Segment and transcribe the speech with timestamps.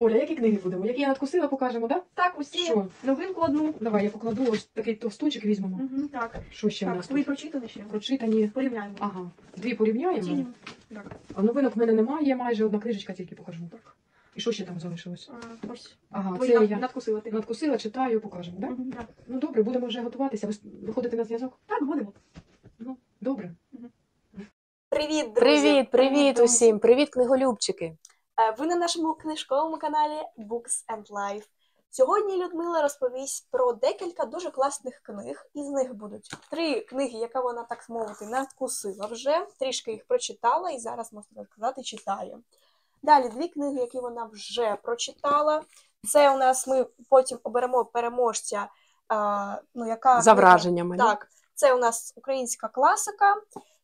[0.00, 0.86] Оля, які книги будемо?
[0.86, 2.06] Які я надкусила, покажемо, так?
[2.14, 2.86] Так, усі Що?
[3.02, 3.74] новинку одну.
[3.80, 5.76] Давай я покладу ось такий товстунчик візьмемо.
[5.76, 6.36] Угу, так.
[6.50, 7.06] Що ще в Так, нас?
[7.06, 7.26] твої тут?
[7.26, 7.80] прочитані ще.
[7.80, 8.48] Прочитані.
[8.48, 8.94] Порівняємо.
[8.98, 9.30] Ага.
[9.56, 10.18] Дві порівняємо.
[10.18, 10.50] Оцінюємо.
[10.94, 11.16] Так.
[11.34, 13.62] А новинок в мене немає, майже одна книжечка тільки покажу.
[13.72, 13.96] Так.
[14.34, 15.30] І що ще там залишилось?
[15.32, 15.96] А, ось.
[16.10, 17.32] Ага, Твої це над- я надкусила ти.
[17.32, 18.70] надкусила, читаю, покажемо, так?
[18.70, 19.06] Мгм, так?
[19.26, 20.46] Ну добре, будемо вже готуватися.
[20.46, 21.58] Ви с- виходите на зв'язок?
[21.66, 22.12] Так, будемо.
[22.78, 23.52] Ну, добре.
[24.88, 25.62] Привіт, друзі!
[25.62, 26.78] Привіт, привіт усім!
[26.78, 27.96] Привіт, книголюбчики!
[28.38, 31.44] Е, Ви на нашому книжковому каналі Books and Life.
[31.90, 35.46] Сьогодні Людмила розповість про декілька дуже класних книг.
[35.54, 40.78] Із них будуть три книги, яка вона, так мовити, надкусила вже, трішки їх прочитала і
[40.78, 42.38] зараз, можна сказати, читає.
[43.02, 45.62] Далі дві книги, які вона вже прочитала.
[46.08, 48.68] Це у нас ми потім оберемо переможця,
[49.08, 50.96] а, ну, яка За враженнями.
[50.96, 53.36] Так, це у нас українська класика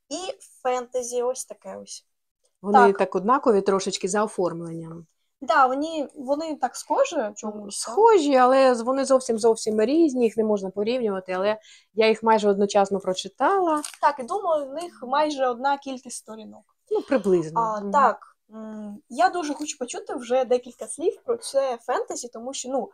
[0.09, 1.23] і фентезі.
[1.23, 2.07] Ось таке ось.
[2.65, 2.99] Вони так.
[2.99, 3.15] так.
[3.15, 5.07] однакові трошечки за оформленням.
[5.41, 7.85] Да, вони, вони так схожі чомусь.
[7.85, 7.93] так?
[7.93, 11.33] Схожі, але вони зовсім зовсім різні, їх не можна порівнювати.
[11.33, 11.59] Але
[11.95, 13.83] я їх майже одночасно прочитала.
[14.01, 16.63] Так, і думаю, в них майже одна кількість сторінок.
[16.91, 17.61] Ну, приблизно.
[17.61, 17.91] А.
[17.93, 18.37] Так,
[19.09, 22.91] я дуже хочу почути вже декілька слів про це фентезі, тому що ну,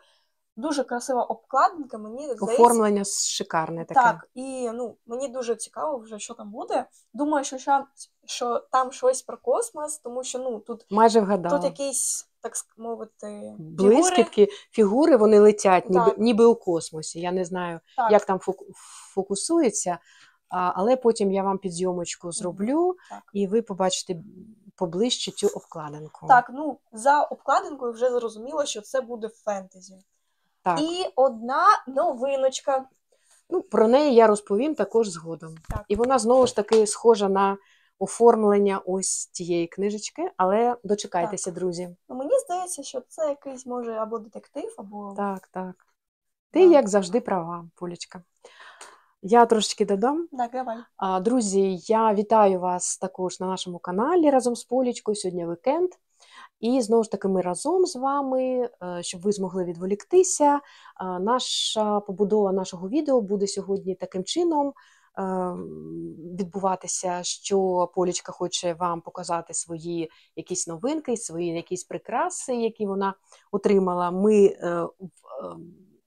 [0.56, 2.44] дуже красива обкладинка, мені здається.
[2.44, 4.00] Оформлення шикарне таке.
[4.00, 6.86] Так, і ну, мені дуже цікаво вже, що там буде.
[7.14, 7.84] Думаю, що, ща-
[8.26, 11.56] що там щось про космос, тому що ну, тут, Майже вгадала.
[11.58, 13.54] тут якісь, так мовити.
[13.58, 16.18] Блискітки, фігури вони летять, ніби, Так.
[16.18, 17.20] ніби у космосі.
[17.20, 18.66] Я не знаю, Так, як там фоку-
[19.14, 19.98] фокусується,
[20.48, 23.22] але потім я вам під зйомочку зроблю, так.
[23.32, 24.20] і ви побачите
[24.76, 26.26] поближче цю обкладинку.
[26.26, 29.98] Так, ну за обкладинкою вже зрозуміло, що це буде фентезі.
[30.62, 30.80] Так.
[30.80, 32.84] І одна новиночка.
[33.50, 35.54] Ну, про неї я розповім також згодом.
[35.68, 35.84] Так.
[35.88, 37.58] І вона знову ж таки схожа на
[37.98, 41.96] оформлення ось цієї книжечки, але дочекайтеся, друзі.
[42.08, 45.86] Ну, мені здається, що це якийсь може або детектив, або Так, так.
[46.50, 46.74] Ти, Да.
[46.74, 48.22] як завжди, права, Полічка.
[49.22, 50.28] Я трошечки додам.
[50.32, 50.76] Так, давай.
[51.22, 55.16] Друзі, я вітаю вас також на нашому каналі разом з Полічкою.
[55.16, 55.90] Сьогодні вікенд.
[56.60, 58.42] І знову ж таки, ми разом з вами,
[58.82, 60.54] е, щоб ви змогли відволіктися.
[60.54, 60.60] Е,
[61.18, 64.72] Наша побудова нашого відео буде сьогодні таким чином е,
[66.38, 73.14] відбуватися, що Полічка хоче вам показати свої якісь новинки, свої якісь прикраси, які вона
[73.52, 74.10] отримала.
[74.10, 74.56] Ми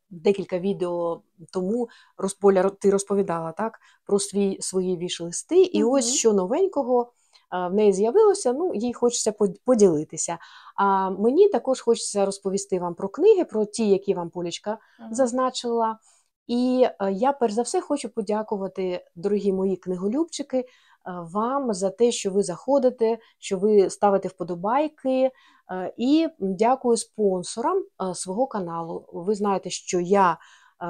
[0.10, 1.22] декілька відео
[1.52, 7.12] тому розполя ти розповідала так про свій свої віш-листи, і ось що новенького
[7.54, 8.54] в неї з'явилося.
[8.54, 9.34] Ну, їй хочеться
[9.66, 10.38] поділитися.
[10.76, 14.78] А мені також хочеться розповісти вам про книги, про ті, які вам Полічка
[15.12, 16.00] зазначила.
[16.48, 20.66] І е, я перш за все хочу подякувати, дорогі мої книголюбчики, е,
[21.06, 25.32] вам за те, що ви заходите, що ви ставите вподобайки.
[25.72, 29.06] Е, І дякую спонсорам свого каналу.
[29.14, 30.38] Ви знаєте, що я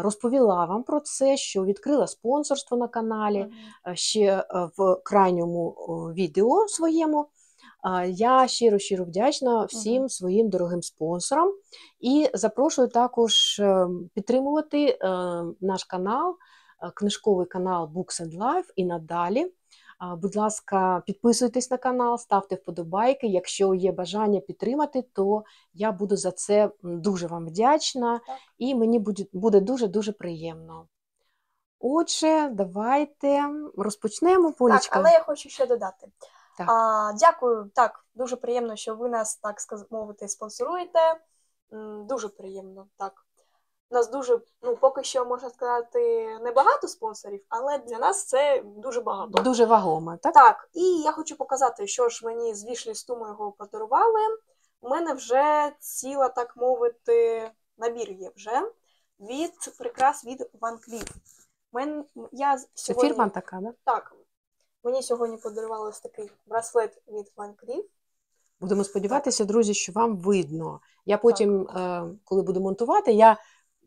[0.01, 3.47] розповіла вам про це, що відкрила спонсорство на каналі
[3.87, 4.45] е, ще е,
[4.77, 5.71] в крайньому
[6.17, 7.27] відео своєму.
[8.07, 11.53] Я щиро щиро вдячна всім своїм дорогим спонсорам
[11.99, 14.99] і запрошую також е, підтримувати
[15.61, 16.37] наш канал,
[16.95, 19.51] книжковий канал Books and Life і надалі.
[20.17, 23.27] Будь ласка, підписуйтесь на канал, ставте вподобайки.
[23.27, 25.43] Якщо є бажання підтримати, то
[25.73, 28.37] я буду за це дуже вам вдячна Так.
[28.57, 30.87] і мені буде- дуже-дуже приємно.
[31.79, 36.07] Отже, давайте розпочнемо, Так, але я хочу ще додати.
[36.57, 36.69] Так.
[36.69, 39.57] А, дякую, так, дуже приємно, що ви нас, так
[39.91, 40.99] мовити, спонсоруєте.
[42.07, 43.22] Дуже приємно, так.
[43.93, 49.01] У нас дуже, ну, поки що, можна сказати, небагато спонсорів, але для нас це дуже
[49.01, 49.43] багато.
[49.43, 50.33] Дуже вагомо, так?
[50.33, 54.19] Так, і я хочу показати, що ж мені з вішлісту моєго подарували.
[54.81, 58.61] У мене вже ціла, так мовити, набір є вже
[59.19, 61.11] від прикрас від Van Cleef.
[61.73, 63.73] Мен, я з- Це фірма така, да?
[63.83, 64.15] Так,
[64.83, 67.83] мені сьогодні подарували ось такий браслет від Van Cleef.
[68.59, 70.79] Будемо сподіватися, друзі, що вам видно.
[71.05, 73.37] Я потім, е, коли буду монтувати, я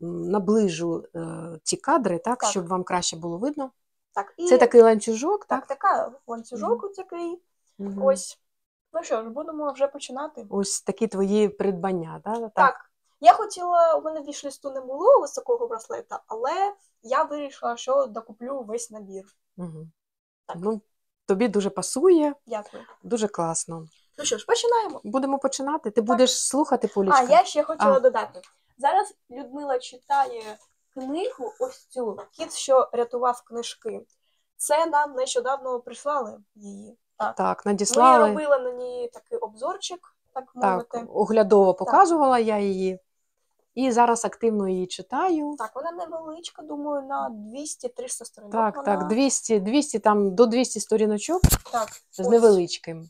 [0.01, 1.19] наближу е,
[1.63, 2.49] ці кадри, так, Так.
[2.49, 3.71] щоб вам краще було видно.
[4.13, 5.79] Так, і Це такий ланцюжок, так, так?
[5.79, 7.41] така ланцюжок ось такий.
[7.77, 8.03] Мгм.
[8.03, 8.39] Ось.
[8.93, 10.45] Ну що ж, будемо вже починати.
[10.49, 12.53] Ось такі твої придбання, так?
[12.55, 12.91] Так.
[13.19, 16.73] Я хотіла, у мене в вішлісту не було такого браслета, але
[17.03, 19.23] я вирішила, що докуплю весь набір.
[19.57, 19.87] Угу.
[20.45, 20.57] Так.
[20.59, 20.81] Ну,
[21.25, 22.83] тобі дуже пасує, Дякую.
[23.03, 23.87] дуже класно.
[24.17, 25.01] Ну що ж, починаємо.
[25.03, 25.91] Будемо починати.
[25.91, 27.19] Ти будеш слухати, Полічка?
[27.19, 27.99] А, я ще хотіла А.
[27.99, 28.41] додати.
[28.77, 30.57] Зараз Людмила читає
[30.93, 34.05] книгу, ось цю Кіт, що рятував книжки.
[34.57, 36.97] Це нам нещодавно прислали її.
[37.17, 37.35] Так.
[37.35, 38.27] Так, Ми надіслали.
[38.29, 39.99] робили на ній такий обзорчик.
[40.33, 41.11] так Так, мовити.
[41.13, 42.99] оглядово показувала я її.
[43.77, 45.55] І зараз активно її читаю.
[45.57, 48.51] Так, вона невеличка, думаю, на 200-300 сторінок.
[48.51, 48.97] Так, вона...
[48.97, 51.41] так, 200, 200 там до 200 сторіночок
[51.71, 51.89] так.
[52.11, 52.27] з ось.
[52.27, 53.09] невеличким.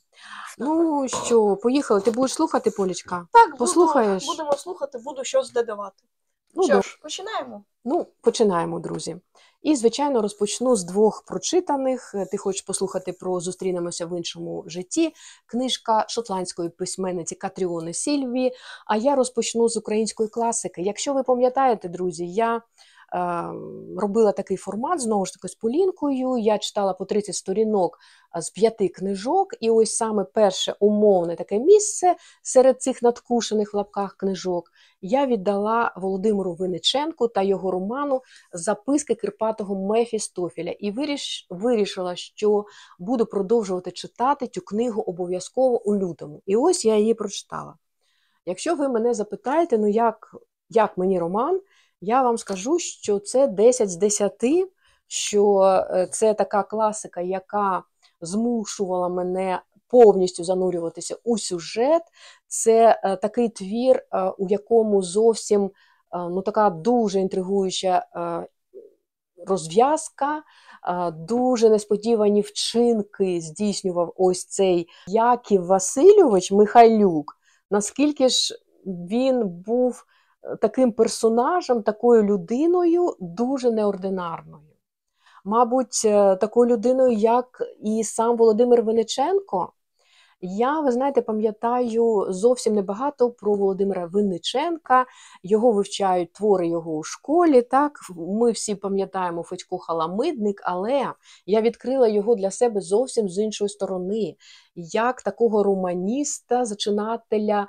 [0.57, 2.01] Ну що, поїхали.
[2.01, 3.27] Ти будеш слухати, Полічка?
[3.31, 4.25] Так, буду- Послухаєш?
[4.25, 6.03] будемо слухати, буду щось додавати.
[6.55, 7.63] Ну, що ж, починаємо.
[7.85, 9.17] ну, починаємо, друзі.
[9.67, 12.15] І, звичайно, розпочну з двох прочитаних.
[12.15, 15.13] Е, Ти хочеш послухати про зустрінемося в іншому житті.
[15.45, 18.51] Книжка шотландської письменниці Катріони Сільві.
[18.85, 20.81] А я розпочну з української класики.
[20.81, 22.61] Якщо ви пам'ятаєте, друзі, я
[23.97, 26.37] робила такий формат знову ж таки з Полінкою.
[26.37, 27.99] Я читала по 30 сторінок
[28.39, 34.15] з п'яти книжок, і ось саме перше умовне таке місце серед цих надкушених в лапках
[34.17, 34.71] книжок
[35.01, 38.21] я віддала Володимиру Винниченку та його роману
[38.53, 42.65] Записки Кирпатого Мефістофіля і виріш, вирішила, що
[42.99, 46.41] буду продовжувати читати цю книгу обов'язково у лютому.
[46.45, 47.75] І ось я її прочитала.
[48.45, 50.35] Якщо ви мене запитаєте, ну як,
[50.69, 51.61] як мені роман,
[52.01, 54.33] я вам скажу, що це 10 з 10,
[55.07, 55.61] що
[55.91, 57.83] е, це така класика, яка
[58.21, 62.01] змушувала мене повністю занурюватися у сюжет.
[62.47, 65.71] Це е, такий твір, е, у якому зовсім
[66.13, 68.05] ну, така дуже інтригуюча
[69.47, 70.43] розв'язка,
[71.13, 77.37] дуже несподівані вчинки здійснював ось цей Яків Васильович Михайлюк.
[77.71, 78.55] Наскільки ж
[78.85, 80.05] він був
[80.61, 84.63] таким персонажем, такою людиною дуже неординарною.
[85.45, 89.73] Мабуть, е, такою людиною, як і сам Володимир Винниченко.
[90.41, 95.05] Я, ви знаєте, пам'ятаю зовсім небагато про Володимира Винниченка.
[95.43, 97.61] Його вивчають твори його у школі.
[97.61, 101.13] Так, ми всі пам'ятаємо Федько Халамидник, але
[101.45, 104.35] я відкрила його для себе зовсім з іншої сторони,
[104.75, 107.67] як такого романіста, зачинателя,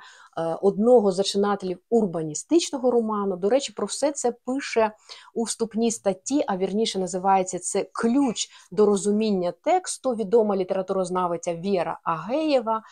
[0.61, 3.37] одного з зачинателів урбаністичного роману.
[3.37, 4.91] До речі, про все це пише
[5.33, 12.83] у вступній статті, а вірніше називається це Ключ до розуміння тексту, відома літературознавиця Віра Агеєва.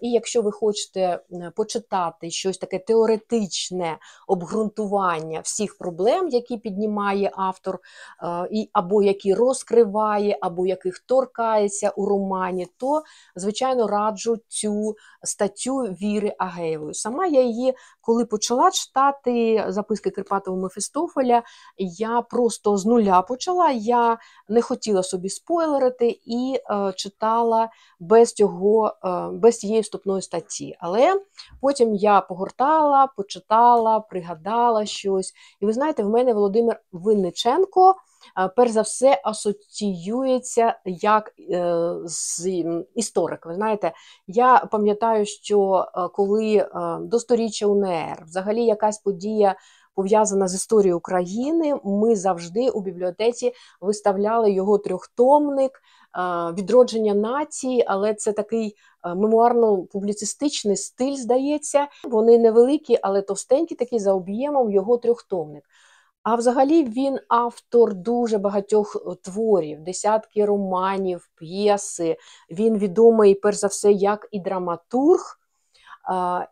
[0.00, 1.20] І якщо ви хочете
[1.56, 7.78] почитати щось таке теоретичне обґрунтування всіх проблем, які піднімає автор,
[8.72, 13.02] або які розкриває, або яких торкається у романі, то
[13.36, 16.94] звичайно раджу цю статтю Віри Агеєвої.
[16.94, 21.42] Сама я її, коли почала читати записки Кирпатова Мефістофеля,
[21.78, 23.70] я просто з нуля почала.
[23.70, 27.68] Я не хотіла собі спойлерити і е, читала
[28.00, 29.08] без цього, е,
[29.58, 30.76] цієї вступної статті.
[30.80, 31.20] Але
[31.60, 35.32] потім я погортала, почитала, пригадала щось.
[35.60, 37.94] І ви знаєте, в мене Володимир Винниченко.
[38.38, 42.48] е, Перш за все асоціюється як е, з
[42.94, 43.46] історик.
[43.46, 43.92] Ви знаєте,
[44.26, 46.68] я пам'ятаю, що е, коли
[47.00, 49.54] до сторіччя УНР взагалі якась подія
[49.94, 55.82] пов'язана з історією України, ми завжди у бібліотеці виставляли його трьохтомник
[56.58, 58.76] відродження нації, але це такий
[59.14, 61.88] мемуарно-публіцистичний стиль, здається.
[62.04, 65.64] Вони невеликі, але товстенькі, такі за об'ємом його трьохтомник.
[66.22, 72.16] А взагалі він автор дуже багатьох е, творів, десятки романів, п'єси.
[72.50, 75.38] Він відомий, перш за все, як і драматург,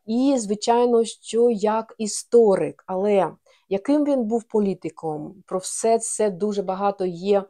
[0.06, 2.85] і, звичайно, що як історик.
[2.87, 3.31] Але
[3.74, 5.34] яким він був політиком?
[5.46, 7.44] Про все це дуже багато є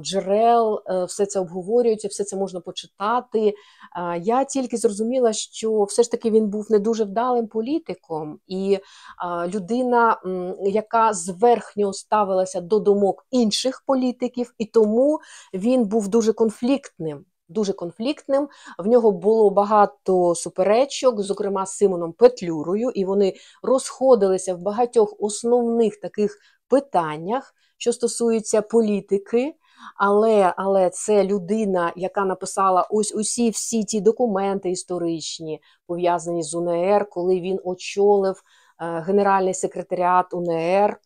[0.00, 3.54] джерел, е, все це обговорюється, все це можна почитати.
[4.20, 8.78] Я тільки зрозуміла, що все ж таки він був не дуже вдалим політиком, і
[9.54, 10.20] людина,
[10.64, 15.20] яка зверхньо ставилася до думок інших політиків, і тому
[15.54, 17.24] він був дуже конфліктним.
[17.48, 18.48] Дуже конфліктним.
[18.78, 25.96] В нього було багато суперечок, зокрема з Симоном Петлюрою, і вони розходилися в багатьох основних
[26.00, 26.38] таких
[26.68, 29.54] питаннях, що стосуються політики.
[29.96, 37.08] Але, але це людина, яка написала ось усі всі ті документи історичні, пов'язані з УНР,
[37.10, 38.42] коли він очолив
[38.80, 41.00] е, Генеральний секретаріат УНР.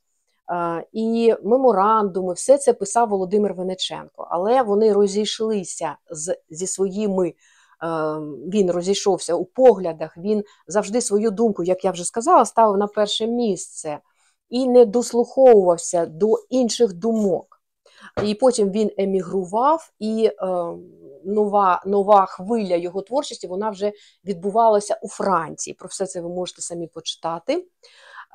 [0.51, 4.27] Е, І меморандуми, все це писав Володимир Венеченко.
[4.31, 7.29] Але вони розійшлися з, зі своїми.
[7.29, 7.35] е,
[8.53, 13.27] Він розійшовся у поглядах, він завжди свою думку, як я вже сказала, ставив на перше
[13.27, 13.99] місце
[14.51, 17.47] і не дослуховувався до інших думок.
[18.25, 20.33] І потім він емігрував, і е,
[21.25, 23.93] нова, нова хвиля його творчості вона вже
[24.25, 25.75] відбувалася у Франції.
[25.75, 27.67] Про все це ви можете самі почитати.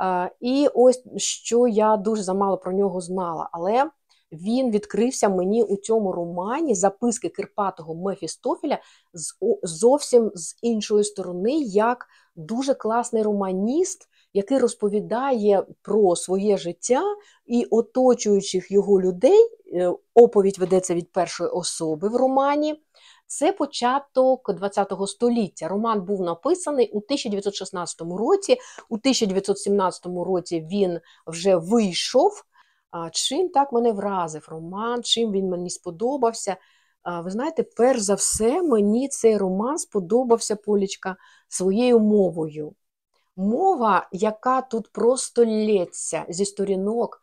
[0.02, 3.50] Е, і ось що я дуже замало про нього знала.
[3.52, 3.90] Але
[4.32, 8.80] він відкрився мені у цьому романі записки Кирпатого Мефістофеля
[9.14, 9.34] з
[9.64, 17.02] зовсім з іншої сторони, як дуже класний романіст, який розповідає про своє життя
[17.46, 19.50] і оточуючих його людей.
[19.74, 22.82] Е, Оповідь ведеться від першої особи в романі.
[23.27, 25.67] Це початок ХХ століття.
[25.67, 28.58] Роман був написаний у 1916 році.
[28.89, 32.44] У 1917 році він вже вийшов.
[33.12, 36.58] Чим так мене вразив роман, чим він мені сподобався.
[37.24, 41.15] Ви знаєте, перш за все, мені цей роман сподобався Полічка
[41.48, 42.75] своєю мовою.
[43.36, 47.22] Мова, яка тут просто лється зі сторінок.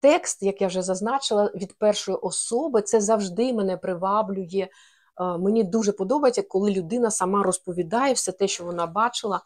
[0.00, 4.68] Текст, як я вже зазначила, від першої особи, це завжди мене приваблює.
[5.20, 9.36] Е, Мені дуже подобається, коли людина сама розповідає все те, що вона бачила.
[9.36, 9.40] Е,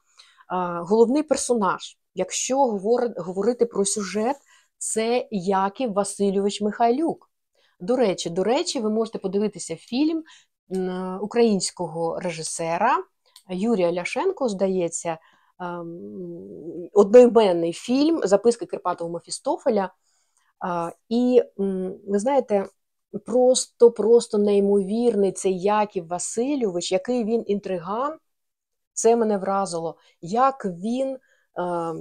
[0.80, 2.58] Головний персонаж, якщо
[3.16, 4.36] говорити про сюжет,
[4.78, 7.30] це Яків Васильович Михайлюк.
[7.80, 10.22] До речі, до речі, ви можете подивитися фільм
[11.20, 12.98] українського режисера
[13.50, 15.18] Юрія Ляшенко, здається,
[15.60, 19.90] ем, одноіменний фільм Записки Кирпатого Мефістофеля.
[21.08, 21.42] І
[22.06, 22.66] ви знаєте,
[23.26, 28.18] просто, просто неймовірний цей Яків Васильович, який він інтриган.
[28.92, 31.18] Це мене вразило, як він
[31.56, 31.96] ем,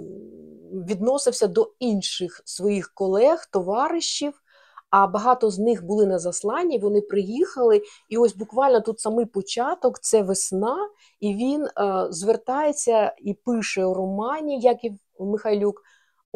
[0.87, 4.41] відносився до інших своїх колег, товаришів.
[4.89, 9.99] А багато з них були на засланні, вони приїхали, і ось буквально тут самий початок
[9.99, 11.71] це весна, і він е,
[12.09, 15.81] звертається і пише у романі Яків Михайлюк: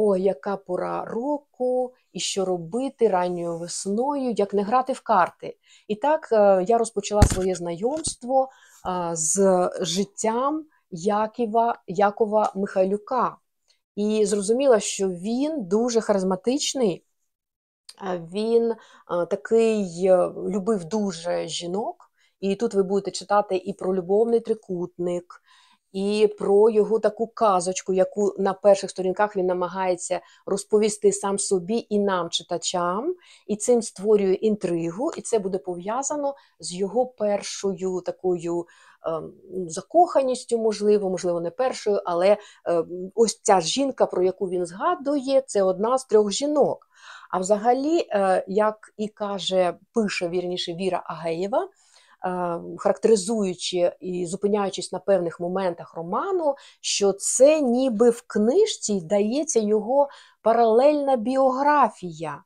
[0.02, 5.58] Ой, яка пора року, і що робити ранньою весною, як не грати в карти.
[5.88, 13.38] І так е, я розпочала своє знайомство е, з життям Яківа, Якова Михайлюка.
[13.96, 17.06] І зрозуміла, що він дуже харизматичний.
[18.34, 18.76] Він е,
[19.26, 20.12] такий
[20.50, 25.42] любив дуже жінок, і тут ви будете читати і про любовний трикутник,
[25.92, 32.00] і про його таку казочку, яку на перших сторінках він намагається розповісти сам собі і
[32.00, 33.16] нам, читачам,
[33.48, 38.66] і цим створює інтригу, і це буде пов'язано з його першою такою
[39.06, 39.34] ем,
[39.68, 42.38] закоханістю, можливо, можливо, не першою, але е,
[43.16, 46.90] ось ця жінка, про яку він згадує, це одна з трьох жінок.
[47.30, 51.68] А взагалі, е, як і каже, пише вірніше Віра Агеєва,
[52.78, 60.10] характеризуючи і зупиняючись на певних моментах роману, що це ніби в книжці дається його
[60.42, 62.44] паралельна біографія,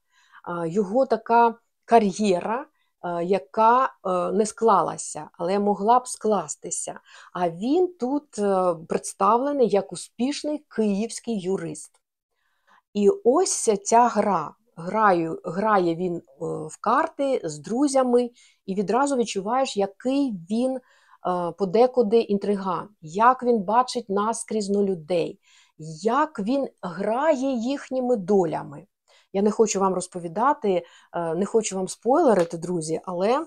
[0.65, 2.65] його така кар'єра,
[3.03, 6.99] е, яка е, не склалася, але могла б скластися.
[7.33, 11.91] А він тут е, представлений як успішний київський юрист.
[12.93, 14.55] І ось ця гра.
[14.75, 18.29] Граю, грає він в карти з друзями,
[18.65, 20.81] і відразу відчуваєш, який він е,
[21.57, 25.39] подекуди інтриган, як він бачить наскрізно людей,
[26.03, 28.85] як він грає їхніми долями.
[29.33, 33.45] Я не хочу вам розповідати, е, не хочу вам спойлерити, друзі, але е,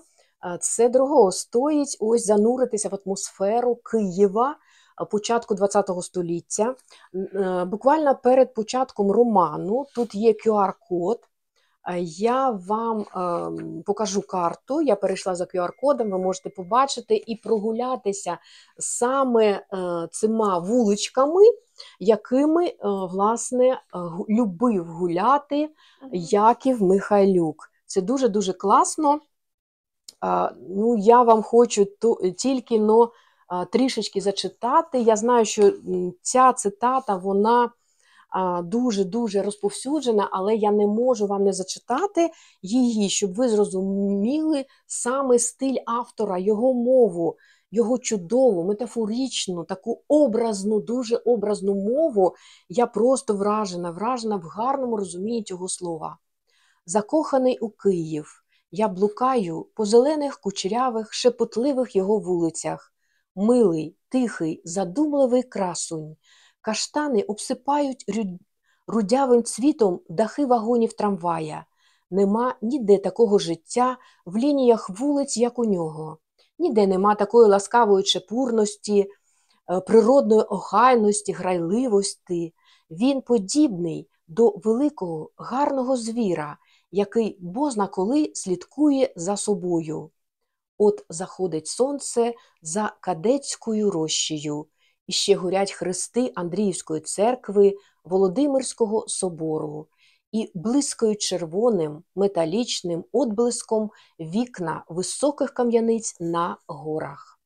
[0.61, 4.55] це дорого стоїть ось зануритися в атмосферу Києва
[5.11, 6.75] початку ХХ століття.
[7.65, 11.26] Буквально перед початком роману тут є QR-код.
[11.89, 14.81] Е, Я вам ем, покажу карту.
[14.81, 18.37] Я перейшла за QR-кодом, ви можете побачити і прогулятися
[18.77, 19.63] саме е,
[20.11, 21.41] цими вуличками,
[21.99, 23.81] якими е, власне
[24.29, 25.69] любив гуляти
[26.11, 27.69] Яків Михайлюк.
[27.85, 29.19] Це дуже дуже класно.
[30.69, 33.11] Ну, я вам хочу ту- тільки но
[33.71, 34.99] трішечки зачитати.
[34.99, 35.71] Я знаю, що
[36.21, 37.69] ця цитата вона
[38.63, 42.29] дуже дуже розповсюджена, але я не можу вам не зачитати
[42.61, 47.37] її, щоб ви зрозуміли саме стиль автора, його мову,
[47.71, 52.35] його чудову, метафоричну, таку образну, дуже образну мову.
[52.69, 56.17] Я просто вражена, вражена в гарному розумінні цього слова.
[56.85, 62.93] Закоханий у Київ, я блукаю по зелених кучерявих, шепотливих його вулицях.
[63.35, 66.15] Милий, тихий, задумливий красунь.
[66.61, 68.05] Каштани обсипають
[68.87, 71.65] рудявим цвітом дахи вагонів трамвая.
[72.11, 76.17] Нема ніде такого життя в лініях вулиць, як у нього.
[76.59, 79.07] Ніде нема такої ласкавої чепурності,
[79.71, 82.53] е, природної охайності, грайливості.
[82.91, 86.57] Він подібний до великого гарного звіра,
[86.91, 90.11] який бозна коли слідкує за собою.
[90.77, 94.67] От заходить сонце за кадетською рощею,
[95.07, 99.87] і ще горять хрести Андріївської церкви, Володимирського собору.
[100.31, 107.39] і блискають червоним металічним отблиском вікна високих кам'яниць на горах.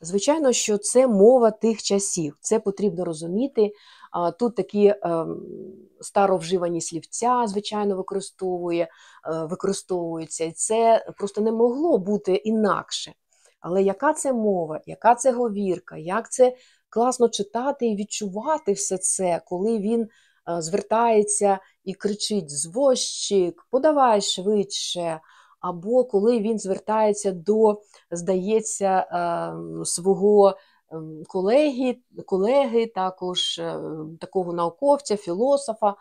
[0.00, 3.72] Звичайно, що це мова тих часів, це потрібно розуміти.
[4.38, 5.42] Тут такі ем,
[6.00, 8.88] старовживані слівця, звичайно, використовує, е,
[9.44, 13.12] використовуються, і це просто не могло бути інакше.
[13.60, 16.56] Але яка це мова, яка це говірка, як це
[16.90, 20.08] класно читати і відчувати все це, коли він е,
[20.62, 25.20] звертається і кричить звозчик, подавай швидше.
[25.60, 30.56] Або коли він звертається до, здається, е, свого
[30.92, 33.80] ем, колеги, колеги також е,
[34.20, 35.94] такого науковця, філософа е,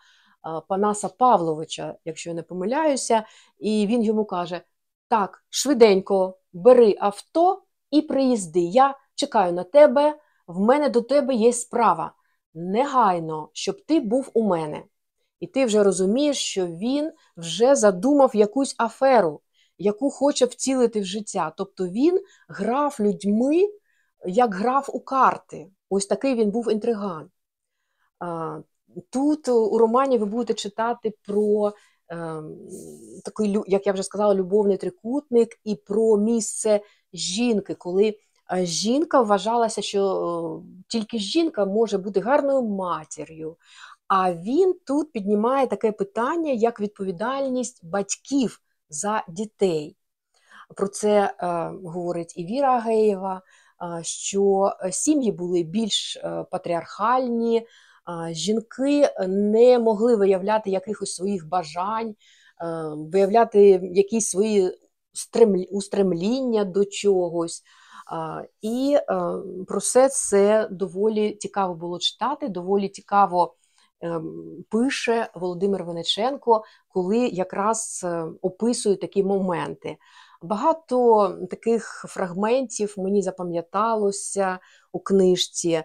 [0.67, 3.23] Панаса Павловича, якщо я не помиляюся,
[3.59, 4.61] і він йому каже:
[5.07, 8.59] Так, швиденько бери авто і приїзди.
[8.59, 10.15] Я чекаю на тебе,
[10.47, 12.13] в мене до тебе є справа.
[12.53, 14.83] Негайно, щоб ти був у мене.
[15.39, 19.41] І ти вже розумієш, що він вже задумав якусь аферу,
[19.77, 21.53] яку хоче вцілити в життя.
[21.57, 23.67] Тобто він грав людьми,
[24.25, 25.67] як грав у карти.
[25.89, 27.29] Ось такий він був інтриган.
[29.09, 31.73] Тут у романі ви будете читати про
[32.11, 32.43] е,
[33.25, 36.81] такий, як я вже сказала, любовний трикутник і про місце
[37.13, 38.15] жінки, коли
[38.53, 43.57] жінка вважалася, що е, тільки жінка може бути гарною матір'ю.
[44.07, 49.95] А він тут піднімає таке питання, як відповідальність батьків за дітей.
[50.75, 51.45] Про це е,
[51.83, 53.41] говорить і Віра Агеєва,
[53.99, 57.65] е, що сім'ї були більш е, патріархальні, е,
[58.33, 62.15] жінки не могли виявляти якихось своїх бажань, е,
[62.95, 64.71] виявляти якісь свої
[65.13, 67.63] стремлі- устремління до чогось.
[68.61, 69.03] І е,
[69.67, 73.55] про все це доволі цікаво було читати, доволі цікаво
[74.01, 79.97] ем, пише Володимир Венеченко, коли якраз е, описує такі моменти.
[80.41, 84.59] Багато таких фрагментів мені запам'яталося
[84.91, 85.83] у книжці.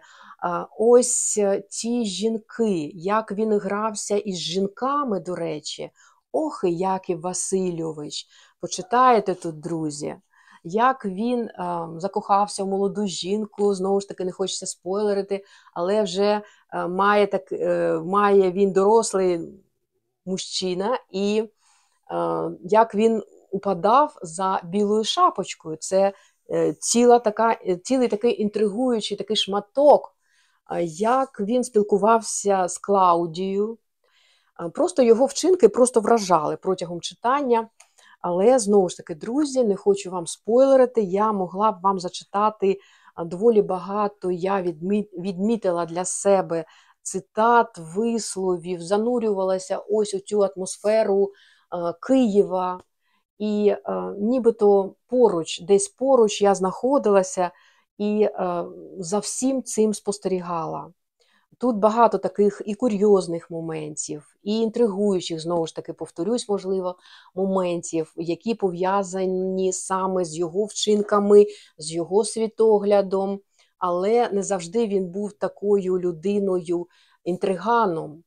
[0.79, 5.91] Ось е, ті жінки, як він грався із жінками, до речі,
[6.33, 8.27] ох, і Яків Васильович.
[8.61, 10.17] Почитаєте тут, друзі,
[10.65, 15.45] як він а, закохався в молоду жінку, знову ж таки, не хочеться спойлерити,
[15.75, 19.41] але вже а, має, так, е, має він дорослий
[20.27, 21.45] мужчина, і
[22.07, 25.77] а, як він упадав за білою шапочкою.
[25.77, 26.13] Це
[26.51, 30.17] е, ціла така, е, цілий такий інтригуючий такий шматок,
[30.65, 33.79] а, як він спілкувався з Клаудією.
[34.75, 37.69] Просто його вчинки просто вражали протягом читання.
[38.23, 41.03] Але знову ж таки, друзі, не хочу вам спойлерити.
[41.03, 42.81] Я могла б вам зачитати
[43.27, 44.31] доволі багато.
[44.31, 44.63] Я
[45.19, 46.65] відмітила для себе
[47.03, 51.33] цитат, висловів, занурювалася ось у цю атмосферу
[52.07, 52.81] Києва.
[53.39, 53.75] І
[54.19, 57.51] нібито поруч, десь поруч я знаходилася
[57.99, 58.29] і
[58.99, 60.93] за всім цим спостерігала.
[61.59, 66.97] Тут багато таких і курйозних моментів, і інтригуючих, знову ж таки, повторюсь, можливо,
[67.35, 71.47] моментів, які пов'язані саме з його вчинками,
[71.79, 73.41] з його світоглядом,
[73.79, 76.87] але не завжди він був такою людиною
[77.25, 78.25] інтриганом.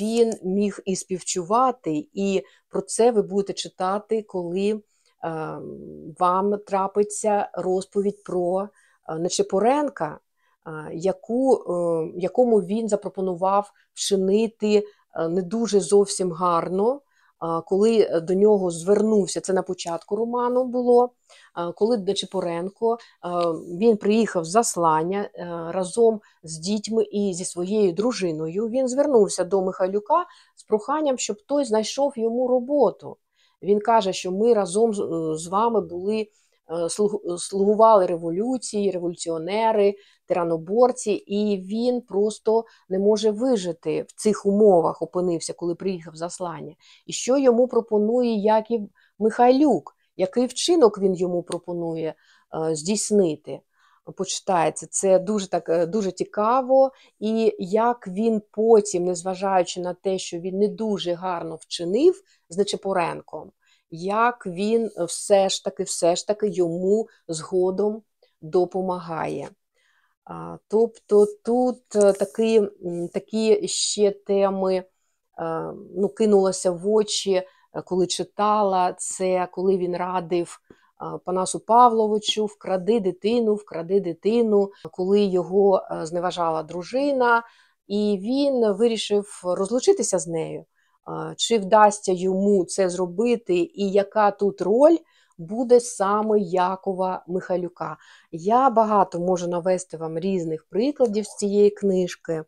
[0.00, 4.80] Він міг і співчувати, і про це ви будете читати, коли е,
[6.18, 8.68] вам трапиться розповідь про
[9.08, 10.20] е, Нечепоренка,
[10.92, 17.00] яку, е, якому він запропонував вчинити е, не дуже зовсім гарно,
[17.66, 21.10] коли до нього звернувся, це на початку роману було,
[21.74, 22.98] коли Нечепоренко, е,
[23.78, 29.62] він приїхав з заслання е, разом з дітьми і зі своєю дружиною, він звернувся до
[29.62, 30.24] Михайлюка
[30.56, 33.16] з проханням, щоб той знайшов йому роботу.
[33.62, 36.26] Він каже, що ми разом з, е, вами були, е,
[37.38, 39.94] слугували революції, революціонери,
[40.26, 46.74] тираноборці, і він просто не може вижити в цих умовах, опинився, коли приїхав заслання.
[47.06, 49.96] І що йому пропонує Яків Михайлюк?
[50.16, 52.14] Який вчинок він йому пропонує
[52.54, 53.60] е, здійснити?
[54.16, 60.38] Почитається, це дуже так е, дуже цікаво, і як він потім, незважаючи на те, що
[60.38, 63.52] він не дуже гарно вчинив з Нечепоренком,
[64.04, 68.02] як він все ж таки, все ж таки йому згодом
[68.40, 69.48] допомагає.
[70.68, 72.62] Тобто тут е, такі,
[73.12, 74.84] такі ще теми е,
[75.96, 77.46] ну, кинулося в очі, е,
[77.84, 80.60] коли читала це, коли він радив
[81.24, 87.42] Панасу Павловичу вкради дитину, вкради дитину, коли його зневажала дружина,
[87.86, 90.64] і він вирішив розлучитися з нею.
[91.36, 94.96] Чи вдасться йому це зробити, і яка тут роль
[95.38, 97.96] буде саме Якова Михайлюка.
[98.32, 102.44] Я багато можу навести вам різних прикладів з цієї книжки,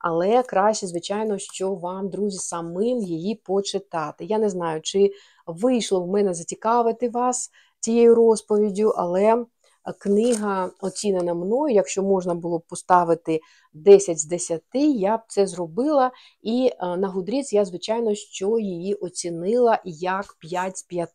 [0.00, 4.24] але краще, звичайно, що вам, друзі, самим її почитати.
[4.24, 5.12] Я не знаю, чи
[5.46, 9.44] вийшло в мене зацікавити вас цією розповіддю, але
[9.92, 11.74] книга оцінена мною.
[11.74, 13.40] Якщо можна було б поставити
[13.72, 16.10] 10 з 10, я б це зробила.
[16.42, 21.10] І е, на Гудріц я, звичайно, що її оцінила як 5 з 5.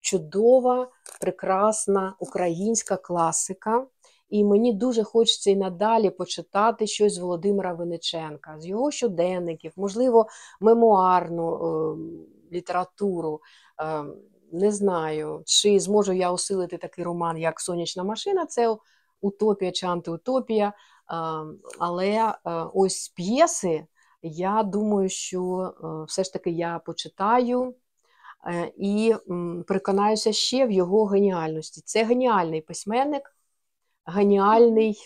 [0.00, 0.88] Чудова,
[1.20, 3.86] прекрасна українська класика.
[4.30, 10.26] І мені дуже хочеться і надалі почитати щось з Володимира Винниченка, з його щоденників, можливо,
[10.60, 13.40] мемуарну е, літературу.
[13.82, 14.04] Е,
[14.52, 18.76] не знаю, чи зможу я осилити такий роман, як Сонячна машина, це
[19.20, 20.72] утопія чи антиутопія.
[21.78, 22.34] Але
[22.74, 23.86] ось п'єси,
[24.22, 25.74] я думаю, що
[26.08, 27.74] все ж таки я почитаю.
[28.46, 29.14] Е, І
[29.66, 31.80] переконаюся ще в його геніальності.
[31.84, 33.36] Це геніальний письменник,
[34.06, 34.98] геніальний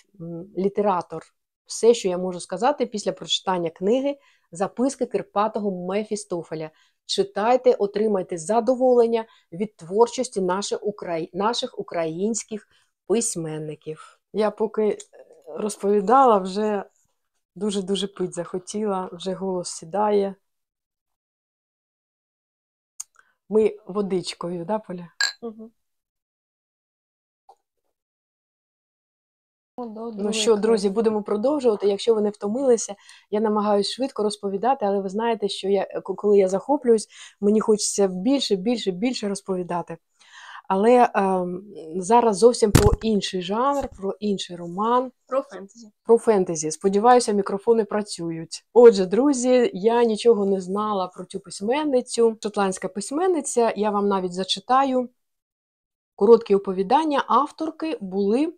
[0.59, 1.22] літератор.
[1.66, 4.18] Все, що я можу сказати після прочитання книги
[4.52, 6.70] Записки Кирпатого Мефістофеля.
[7.12, 11.31] Читайте, отримайте задоволення від творчості наших, украї...
[11.33, 12.68] наших українських
[13.07, 14.20] письменників.
[14.33, 14.98] Я поки е,
[15.46, 16.85] розповідала, вже
[17.55, 20.35] дуже-дуже пить захотіла, вже голос сідає.
[23.48, 25.09] Ми водичкою, да, Поля?
[25.42, 25.70] Угу.
[29.78, 31.88] Ну що, друзі, будемо продовжувати.
[31.88, 32.94] Якщо ви не втомилися,
[33.30, 37.08] я намагаюся швидко розповідати, але ви знаєте, що я, коли я захоплююсь,
[37.40, 39.96] мені хочеться більше, більше, більше розповідати.
[40.68, 41.62] Але ем,
[41.96, 45.90] зараз зовсім про інший жанр, про інший роман, Про фентезі.
[46.04, 46.70] про фентезі.
[46.70, 48.64] Сподіваюся, мікрофони працюють.
[48.72, 52.37] Отже, друзі, я нічого не знала про цю письменницю.
[52.42, 53.72] Шотландська письменниця.
[53.76, 55.08] Я вам навіть зачитаю
[56.16, 57.24] короткі оповідання.
[57.28, 58.52] Авторки були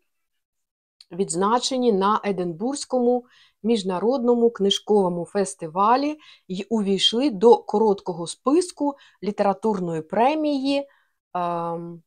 [1.14, 3.24] відзначені на Единбурзькому
[3.62, 10.88] міжнародному книжковому фестивалі і увійшли до короткого списку літературної премії
[11.34, 12.02] ем,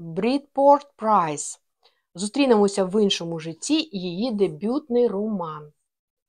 [0.00, 1.58] Bridport Prize.
[2.14, 5.72] Зустрінемося в іншому житті її дебютний роман.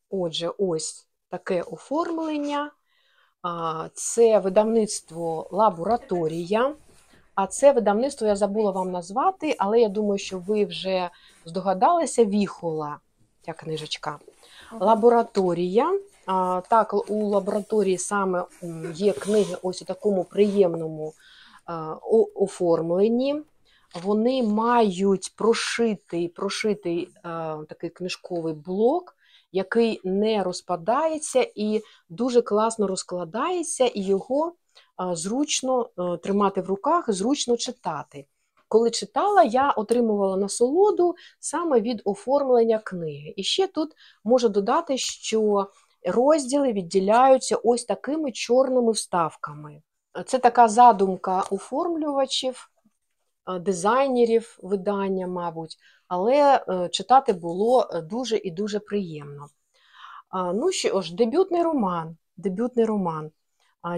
[0.10, 2.72] Отже, ось таке оформлення.
[3.94, 6.76] Це видавництво Лабораторія.
[7.36, 11.10] А це видавництво я забула вам назвати, але я думаю, що ви вже
[11.46, 12.98] здогадалися Віхола,
[13.42, 14.20] ця книжечка.
[14.80, 16.00] Лабораторія.
[16.70, 18.46] Так, у лабораторії саме
[18.94, 21.14] є книги ось у такому приємному
[22.36, 23.42] оформленні.
[24.04, 27.10] Вони мають прошитий, прошитий
[27.70, 29.16] такий книжковий блок,
[29.52, 34.54] який не розпадається і дуже класно розкладається, і його
[35.00, 38.26] зручно е, тримати в руках, зручно читати.
[38.68, 43.34] Коли читала, я отримувала насолоду саме від оформлення книги.
[43.38, 43.92] І ще тут
[44.24, 45.70] можу додати, що
[46.06, 49.82] розділи відділяються ось такими чорними вставками.
[50.26, 52.70] Це така задумка оформлювачів,
[53.60, 55.78] дизайнерів видання, мабуть,
[56.08, 59.48] але е, читати було е, дуже і дуже приємно.
[60.54, 62.18] Ну що ж, дебютний роман.
[62.38, 63.32] Дебютний роман.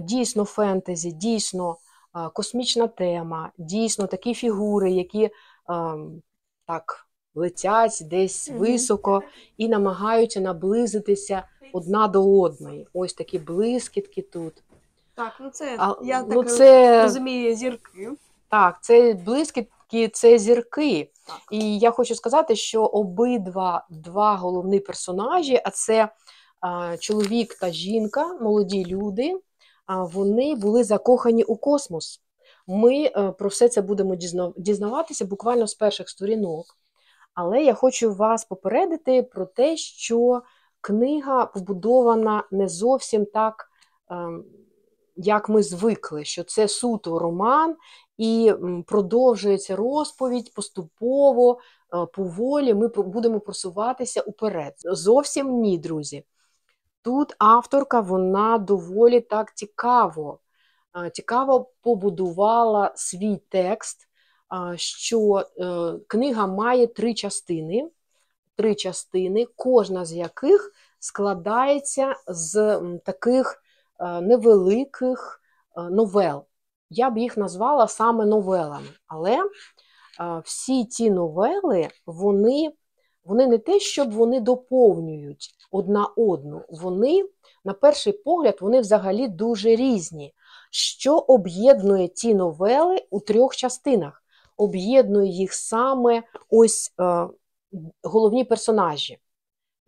[0.02, 1.78] Дійсно фентезі, дійсно
[2.34, 5.30] космічна тема, дійсно такі фігури, які
[5.70, 6.22] ем,
[6.68, 9.24] так летять десь високо
[9.58, 11.44] і намагаються наблизитися
[11.74, 12.88] одна до одної.
[12.94, 14.54] Ось такі блискітки тут.
[15.16, 18.12] Так, ну це А, я ну, так це, розумію зірки.
[18.50, 21.12] так, це блискітки, це зірки.
[21.28, 21.42] Так.
[21.52, 26.10] І я хочу сказати, що обидва два головні персонажі, а це
[26.60, 29.40] а, чоловік та жінка, молоді люди,
[29.88, 32.22] вони були закохані у космос.
[32.68, 34.16] Ми е, про все це будемо
[34.58, 36.66] дізнаватися буквально з перших сторінок.
[37.34, 40.42] Але я хочу вас попередити про те, що
[40.82, 43.70] книга побудована не зовсім так,
[44.10, 44.46] ем,
[45.16, 47.76] як ми звикли, що це суто роман,
[48.18, 48.54] і
[48.88, 51.60] продовжується розповідь поступово,
[51.94, 52.74] е, поволі.
[52.74, 54.74] Ми будемо просуватися уперед.
[54.78, 56.24] Зовсім ні, друзі.
[57.06, 60.40] Тут авторка вона доволі так цікаво,
[61.14, 64.10] цікаво побудувала свій текст,
[64.76, 67.90] що е, книга має три частини,
[68.56, 73.64] три частини, кожна з яких складається з таких
[74.00, 75.42] е, невеликих
[75.78, 76.46] е, новел.
[76.90, 79.38] Я б їх назвала саме новелами, але
[80.44, 82.74] всі ті новели вони
[83.26, 86.62] вони не те, щоб вони доповнюють одна одну.
[86.70, 87.26] Вони,
[87.66, 90.34] на перший погляд, вони взагалі дуже різні.
[90.72, 94.24] Що об'єднує ті новели у трьох частинах?
[94.58, 97.28] Об'єднує їх саме ось е,
[98.04, 99.20] головні персонажі,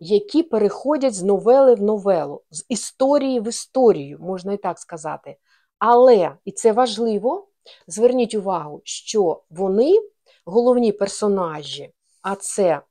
[0.00, 5.36] які переходять з новели в новелу, з історії в історію, можна і так сказати.
[5.78, 7.48] Але, і це важливо,
[7.86, 10.00] зверніть увагу, що вони,
[10.44, 12.82] головні персонажі, а це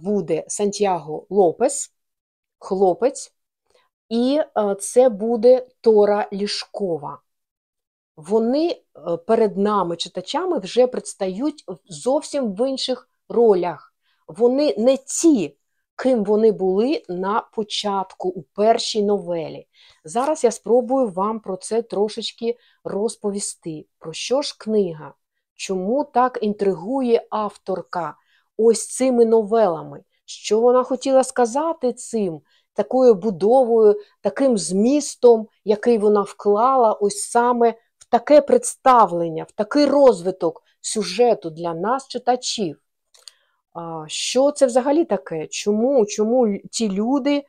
[0.00, 1.94] буде Сантьяго Лопес,
[2.58, 3.32] хлопець,
[4.08, 4.40] і
[4.80, 7.20] це буде Тора Лішкова.
[8.18, 13.94] Вони е, перед нами, читачами, вже предстають зовсім в інших ролях.
[14.28, 15.56] Вони не ті,
[15.96, 19.66] ким вони були на початку у першій новелі.
[20.04, 23.86] Зараз я спробую вам про це трошечки розповісти.
[23.98, 25.14] Про що ж книга?
[25.54, 28.16] Чому так інтригує авторка
[28.58, 30.02] ось цими новелами?
[30.24, 32.40] Що вона хотіла сказати цим,
[32.74, 40.62] такою будовою, таким змістом, який вона вклала ось саме в таке представлення, в такий розвиток
[40.80, 42.80] сюжету для нас, читачів?
[44.06, 45.46] Що це взагалі таке?
[45.46, 47.44] Чому, чому ці люди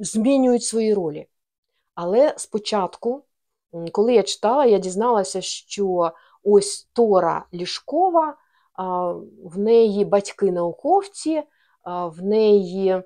[0.00, 1.26] змінюють свої ролі?
[1.94, 3.22] Але спочатку,
[3.92, 6.12] коли я читала, я дізналася, що
[6.44, 8.36] ось Тора Лішкова,
[9.44, 11.42] в неї батьки науковці,
[11.86, 13.02] в неї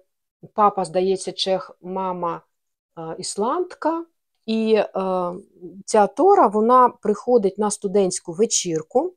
[0.54, 2.42] папа, здається, чех, мама
[3.18, 4.04] ісландка.
[4.46, 4.86] І е,
[5.84, 9.14] ця Тора вона приходить на студентську вечірку,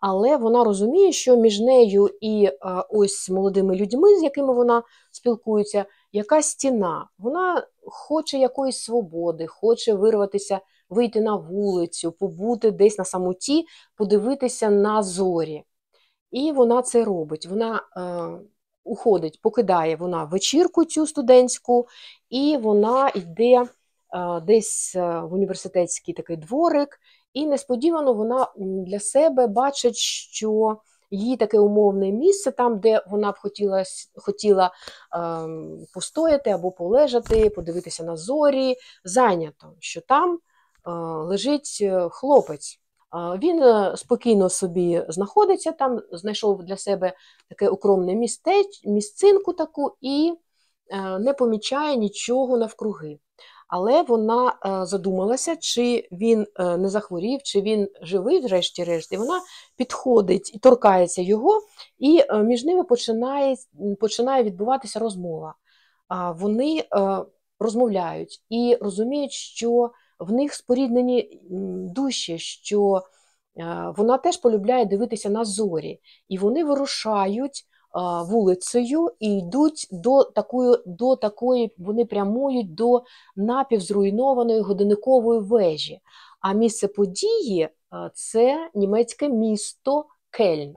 [0.00, 2.56] але вона розуміє, що між нею і е,
[2.90, 7.08] ось молодими людьми, з якими вона спілкується, якась стіна.
[7.18, 13.64] Вона хоче якоїсь свободи, хоче вирватися, вийти на вулицю, побути десь на самоті,
[13.96, 15.62] подивитися на зорі.
[16.30, 17.46] І вона це робить.
[17.46, 18.44] Вона е,
[18.84, 21.88] уходить, покидає вона вечірку цю студентську,
[22.30, 23.66] і вона йде е,
[24.40, 27.00] десь е, в університетський такий дворик,
[27.32, 30.78] і несподівано вона для себе бачить, що
[31.10, 34.70] її таке умовне місце, там, де вона б хотіла, хотіла
[35.14, 40.38] ем, постояти або полежати, подивитися на зорі, зайнято, що там
[40.86, 40.90] е,
[41.24, 42.79] лежить е, хлопець.
[43.12, 47.12] Він е, спокійно собі знаходиться там, знайшов для себе
[47.48, 50.34] таке укромне містеч, місцинку таку і
[50.90, 53.18] е, не помічає нічого навкруги.
[53.68, 59.12] Але вона е, задумалася, чи він не захворів, чи він живий, врешті-решт.
[59.12, 59.40] І вона
[59.76, 61.60] підходить і торкається його,
[61.98, 63.56] і між ними починає,
[64.00, 65.54] починає відбуватися розмова.
[66.34, 66.84] Вони
[67.60, 71.40] розмовляють і розуміють, що в них споріднені
[71.94, 73.02] душі, що
[73.56, 77.66] е, вона теж полюбляє дивитися на зорі, і вони вирушають
[78.26, 83.02] вулицею і йдуть до такої, до такої, вони прямують до
[83.36, 86.00] напівзруйнованої годинникової вежі.
[86.40, 87.68] А місце події
[88.14, 90.76] це німецьке місто Кельн.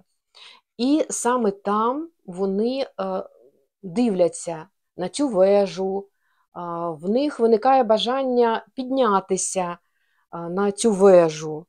[0.77, 2.88] І саме там вони е,
[3.84, 6.08] дивляться на цю вежу,
[7.00, 9.78] в них виникає бажання піднятися
[10.50, 11.66] на цю вежу.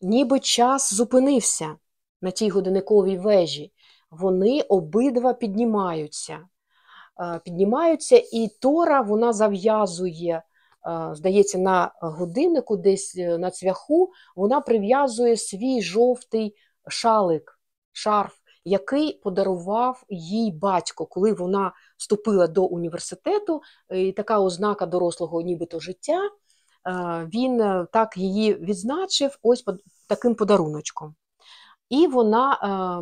[0.00, 1.76] Ніби час зупинився
[2.22, 3.72] на тій годинниковій вежі.
[4.10, 6.38] Вони обидва піднімаються.
[7.44, 10.42] Піднімаються, і Тора вона зав'язує,
[11.12, 16.56] здається, на годиннику, десь е, на цвяху, вона прив'язує свій жовтий
[16.88, 17.60] шалик,
[17.92, 25.80] шарф, який подарував їй батько, коли вона вступила до університету, і така ознака дорослого нібито
[25.80, 26.20] життя.
[26.86, 29.64] е, Він е, так її відзначив ось
[30.08, 31.14] таким подаруночком.
[31.88, 32.52] І вона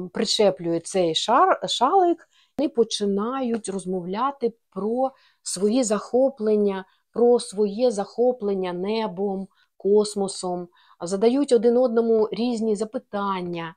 [0.06, 5.10] е, причеплює цей шар, шалик, вони починають розмовляти про
[5.42, 10.68] свої захоплення, про своє захоплення небом, космосом,
[11.00, 13.74] задають один одному різні запитання.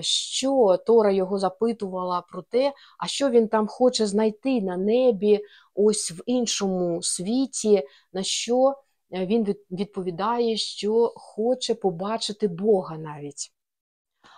[0.00, 5.40] Що Тора його запитувала про те, а що він там хоче знайти на небі,
[5.74, 8.74] ось в іншому світі, на що
[9.12, 13.52] е, він відповідає, що хоче побачити Бога навіть.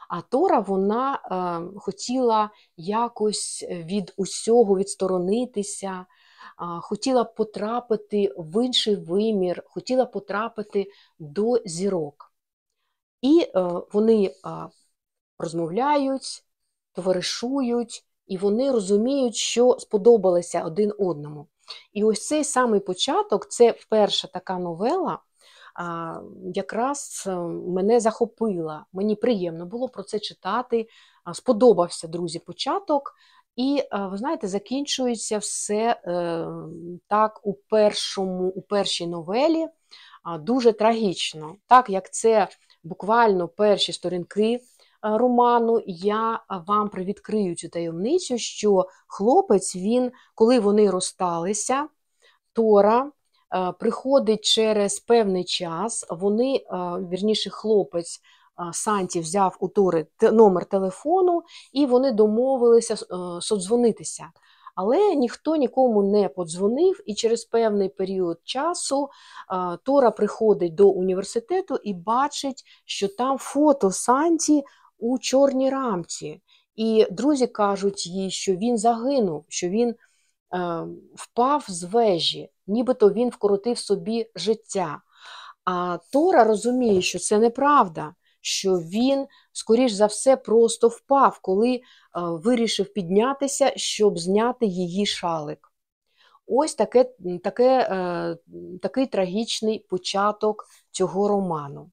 [0.08, 6.06] А Тора вона е, хотіла якось від усього відсторонитися,
[6.56, 10.86] а, хотіла потрапити в інший вимір, хотіла потрапити
[11.18, 12.32] до зірок.
[13.22, 14.34] І е, вони
[15.38, 16.44] розмовляють,
[16.92, 21.46] товаришують, і вони розуміють, що сподобалися один одному.
[21.92, 25.18] І ось цей самий початок це перша така новела,
[26.54, 28.86] якраз е, мене захопила.
[28.92, 30.88] Мені приємно було про це читати.
[31.34, 33.14] Сподобався, друзі, початок.
[33.56, 36.46] І е, ви знаєте, закінчується все е,
[37.08, 39.68] так у першому, у першій новелі
[40.40, 41.56] дуже трагічно.
[41.66, 42.48] Так як це
[42.82, 44.60] буквально перші сторінки
[45.02, 51.88] роману, я вам привідкрию цю таємницю, що хлопець, він, коли вони розсталися,
[52.52, 53.10] Тора
[53.54, 56.06] е, приходить через певний час.
[56.10, 56.62] Вони, е,
[57.10, 64.30] вірніше, хлопець е, Санті взяв у Тори номер телефону, і вони домовилися е, содзвонитися.
[64.76, 69.08] Але ніхто нікому не подзвонив, і через певний період часу
[69.52, 74.64] е, Тора приходить до університету і бачить, що там фото Санті
[74.98, 76.42] у чорній рамці.
[76.76, 79.96] І друзі кажуть їй, що він загинув, що він е,
[81.14, 85.00] впав з вежі, нібито він вкоротив собі життя.
[85.64, 91.80] А Тора розуміє, що це неправда, що він, скоріш за все, просто впав, коли е,
[92.14, 95.72] вирішив піднятися, щоб зняти її шалик.
[96.46, 97.10] Ось таке,
[97.44, 98.36] таке, е,
[98.82, 101.90] такий трагічний початок цього роману.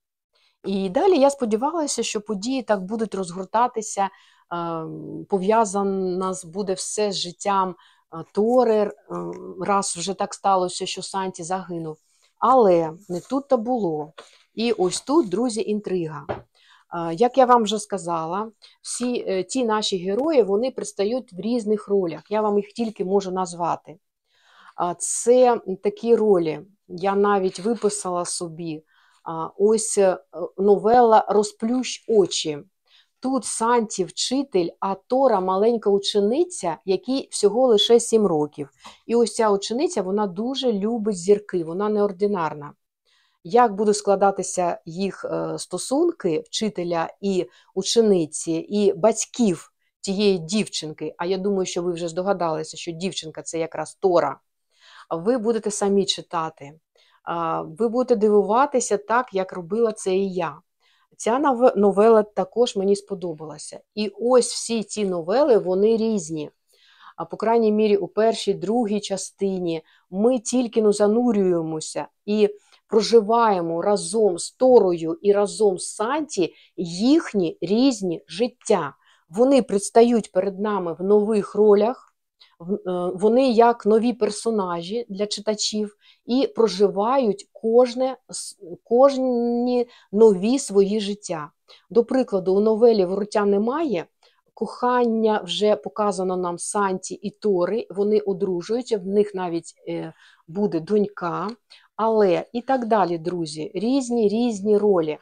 [0.63, 4.09] І далі я сподівалася, що події так будуть розгортатися, е,
[5.29, 8.91] пов'язано буде все з життям е, Тори, е,
[9.61, 11.97] раз вже так сталося, що Санті загинув.
[12.39, 14.13] Але не тут-то було.
[14.55, 16.25] І ось тут, друзі, інтрига.
[17.11, 22.21] Як я вам вже сказала, всі ті наші герої вони предстають в різних ролях.
[22.29, 23.97] Я вам їх тільки можу назвати.
[24.97, 26.59] Це такі ролі.
[26.87, 28.83] Я навіть виписала собі
[29.57, 30.17] ось е,
[30.57, 32.59] новела Розплющ очі.
[33.19, 38.69] Тут Санті вчитель, а Тора маленька учениця, якій всього лише 7 років.
[39.07, 42.73] І ось ця учениця вона дуже любить зірки, вона неординарна.
[43.43, 51.37] Як будуть складатися їх е, стосунки вчителя і учениці, і батьків тієї дівчинки, а я
[51.37, 54.39] думаю, що ви вже здогадалися, що дівчинка це якраз Тора,
[55.09, 56.73] ви будете самі читати.
[57.65, 60.57] Ви будете дивуватися так, як робила це і я.
[61.17, 61.39] Ця
[61.75, 63.79] новела також мені сподобалася.
[63.95, 66.51] І ось всі ці новели вони різні.
[67.15, 72.49] А по крайній мірі, у першій, другій частині ми тільки ну, занурюємося і
[72.87, 78.95] проживаємо разом з Торою і разом з Санті їхні різні життя.
[79.29, 82.12] Вони предстають перед нами в нових ролях,
[83.13, 88.17] вони як нові персонажі для читачів і проживають кожне,
[88.83, 91.51] кожні нові свої життя.
[91.89, 94.05] До прикладу, у новелі Вороття немає.
[94.53, 100.13] Кохання вже показано нам Санті і Тори, вони одружуються, в них навіть е,
[100.47, 101.49] буде донька,
[101.95, 105.17] але і так далі, друзі, різні різні ролі.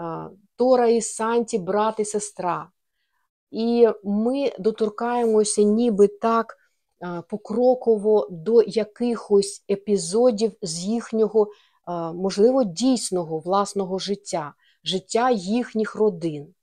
[0.00, 2.70] Е, Тора і Санті, брат і сестра.
[3.50, 6.63] І ми доторкаємося ніби так е,
[7.28, 11.48] покроково до якихось епізодів з їхнього,
[12.14, 16.54] можливо, дійсного власного життя, життя їхніх родин.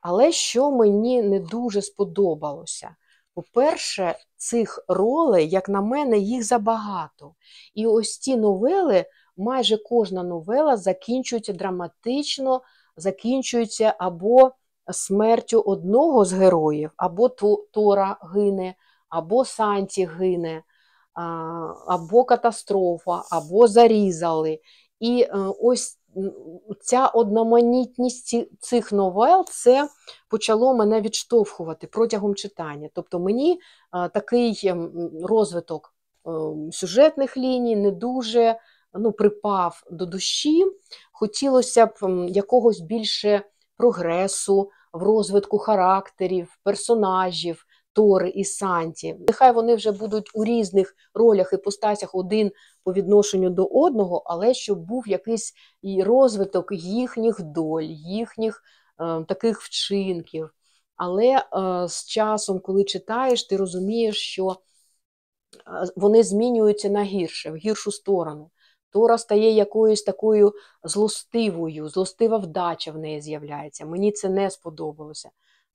[0.00, 2.96] Але що мені не дуже сподобалося?
[3.34, 7.34] По-перше, цих ролей, як на мене, їх забагато.
[7.74, 9.04] І ось ці новели,
[9.36, 12.62] майже кожна новела закінчується драматично,
[12.96, 14.50] закінчується або
[14.92, 17.28] смертю одного з героїв, або
[17.72, 18.74] Тора гине,
[19.10, 20.62] або Санті гине,
[21.86, 24.60] або катастрофа, або зарізали.
[25.00, 25.98] І е, ось
[26.80, 29.88] ця одноманітність цих новел це
[30.28, 32.88] почало мене відштовхувати протягом читання.
[32.94, 33.60] Тобто мені
[33.94, 35.94] е, такий ем, розвиток
[36.26, 36.30] е,
[36.72, 38.58] сюжетних ліній не дуже
[38.94, 40.66] ну, припав до душі.
[41.12, 41.92] Хотілося б
[42.28, 43.42] якогось більше
[43.76, 49.16] прогресу в розвитку характерів, персонажів Тори і Санті.
[49.28, 52.52] Нехай вони вже будуть у різних ролях і постатях один
[52.84, 58.62] по відношенню до одного, але щоб був якийсь і розвиток їхніх доль, їхніх
[59.00, 60.50] е, таких вчинків.
[60.96, 61.42] Але е,
[61.88, 64.56] з часом, коли читаєш, ти розумієш, що е,
[65.96, 68.50] вони змінюються на гірше, в гіршу сторону.
[68.90, 70.52] Тора стає якоюсь такою
[70.84, 73.86] злостивою, злостива вдача в неї з'являється.
[73.86, 75.30] Мені це не сподобалося.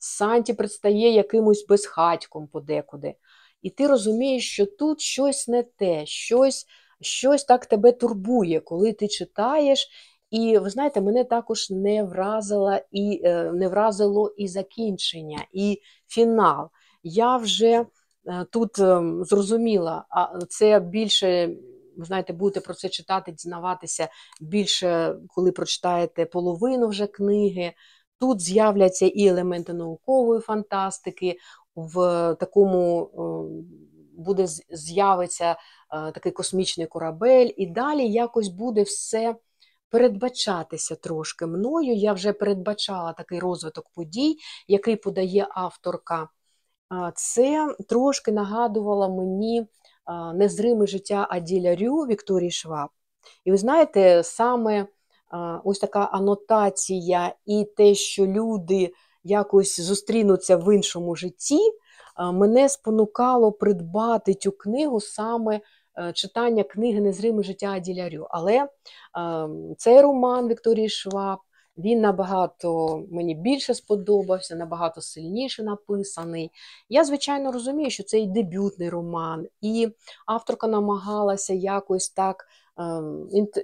[0.05, 3.15] Санті предстає якимось безхатьком подекуди.
[3.61, 6.65] І ти розумієш, що тут щось не те, щось,
[7.01, 9.87] щось так тебе турбує, коли ти читаєш.
[10.29, 16.69] І ви знаєте, мене також не вразила і е, не вразило і закінчення, і фінал.
[17.03, 17.85] Я вже
[18.25, 21.47] е, тут е, зрозуміла, а це більше,
[21.97, 24.07] ви знаєте, будете про це читати, дізнаватися
[24.41, 27.73] більше, коли прочитаєте половину вже книги.
[28.19, 31.37] Тут з'являться і елементи наукової фантастики,
[31.75, 31.95] в
[32.39, 33.65] такому е,
[34.17, 35.55] буде з'явиться е,
[36.11, 39.35] такий космічний корабель, і далі якось буде все
[39.89, 41.93] передбачатися трошки мною.
[41.93, 44.37] Я вже передбачала такий розвиток подій,
[44.67, 46.29] який подає авторка.
[47.15, 49.67] Це трошки нагадувало мені
[50.35, 52.89] незриме життя Аділя Рю Вікторії Шваб.
[53.45, 54.87] І ви знаєте, саме
[55.63, 61.59] ось така анотація і те, що люди якось зустрінуться в іншому житті,
[62.33, 65.59] мене спонукало придбати цю книгу саме
[65.97, 68.27] е, читання книги Незриме життя Аділя Рю.
[68.29, 68.67] Але
[69.77, 71.39] цей роман Вікторії Шваб
[71.77, 76.51] він набагато мені більше сподобався, набагато сильніше написаний.
[76.89, 79.89] Я, звичайно, розумію, що це і дебютний роман, і
[80.25, 82.45] авторка намагалася якось так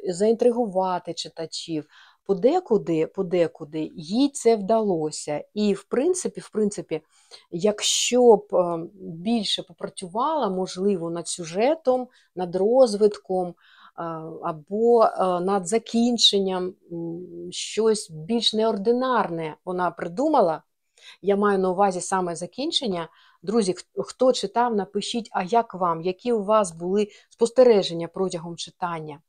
[0.07, 1.85] заінтригувати читачів.
[2.25, 5.43] Подекуди, подекуди їй це вдалося.
[5.53, 7.01] І, в принципі, в принципі,
[7.51, 13.55] якщо б ем, більше попрацювала, можливо, над сюжетом, над розвитком,
[14.43, 15.09] або е,
[15.39, 16.73] над закінченням
[17.51, 20.63] щось більш неординарне вона придумала.
[21.21, 23.09] Я маю на увазі саме закінчення.
[23.43, 29.19] Друзі, хто читав, напишіть, а як вам, які у вас були спостереження протягом читання.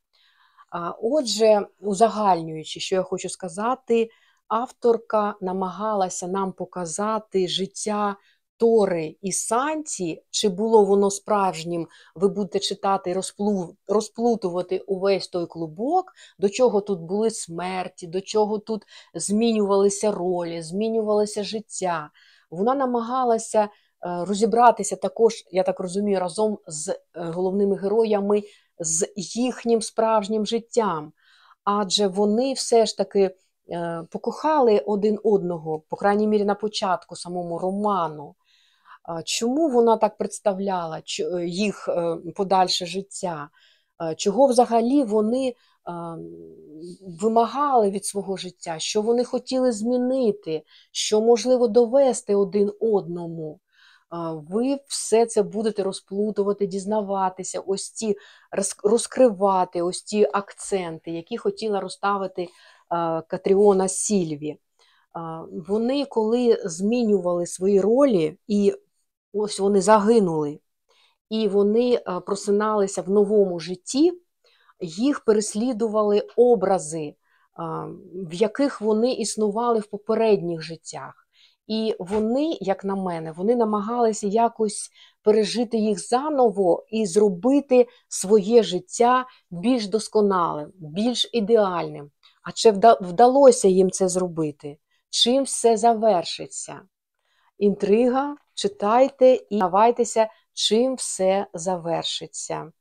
[1.03, 4.11] Отже, узагальнюючи, що я хочу сказати,
[4.49, 8.17] авторка намагалася нам показати життя
[8.57, 13.21] Тори і Санті, чи було воно справжнім, ви будете читати
[13.89, 18.83] розплутувати увесь той клубок, до чого тут були смерті, до чого тут
[19.15, 22.11] змінювалися ролі, змінювалося життя.
[22.51, 23.69] Вона намагалася
[24.03, 28.43] розібратися також, я так розумію, разом з е, головними героями,
[28.79, 31.13] з їхнім справжнім життям.
[31.65, 33.35] Адже вони все ж таки
[33.71, 38.35] е, покохали один одного, по крайній мірі на початку самому роману.
[39.25, 43.49] Чому вона так представляла е, їх е, подальше життя?
[44.03, 45.55] Е, Чого взагалі вони е,
[47.21, 53.61] вимагали від свого життя, що вони хотіли змінити, що можливо довести один одному?
[54.33, 58.17] Ви все це будете розплутувати, дізнаватися, ось ці
[58.83, 62.49] розкривати ось ті акценти, які хотіла розставити
[63.29, 64.59] Катріона Сільві.
[65.69, 68.75] Вони, коли змінювали свої ролі, і
[69.33, 70.61] ось вони загинули,
[71.31, 74.13] і вони просиналися в новому житті,
[74.81, 77.15] їх переслідували образи,
[78.15, 81.22] в яких вони існували в попередніх життях.
[81.73, 84.91] І вони, як на мене, вони намагалися якось
[85.23, 92.11] пережити їх заново і зробити своє життя більш досконалим, більш ідеальним.
[92.43, 92.71] А чи
[93.01, 94.79] вдалося їм це зробити?
[95.11, 96.81] Чим все завершиться?
[97.59, 102.73] Інтрига, читайте і давайтеся, чим все завершиться.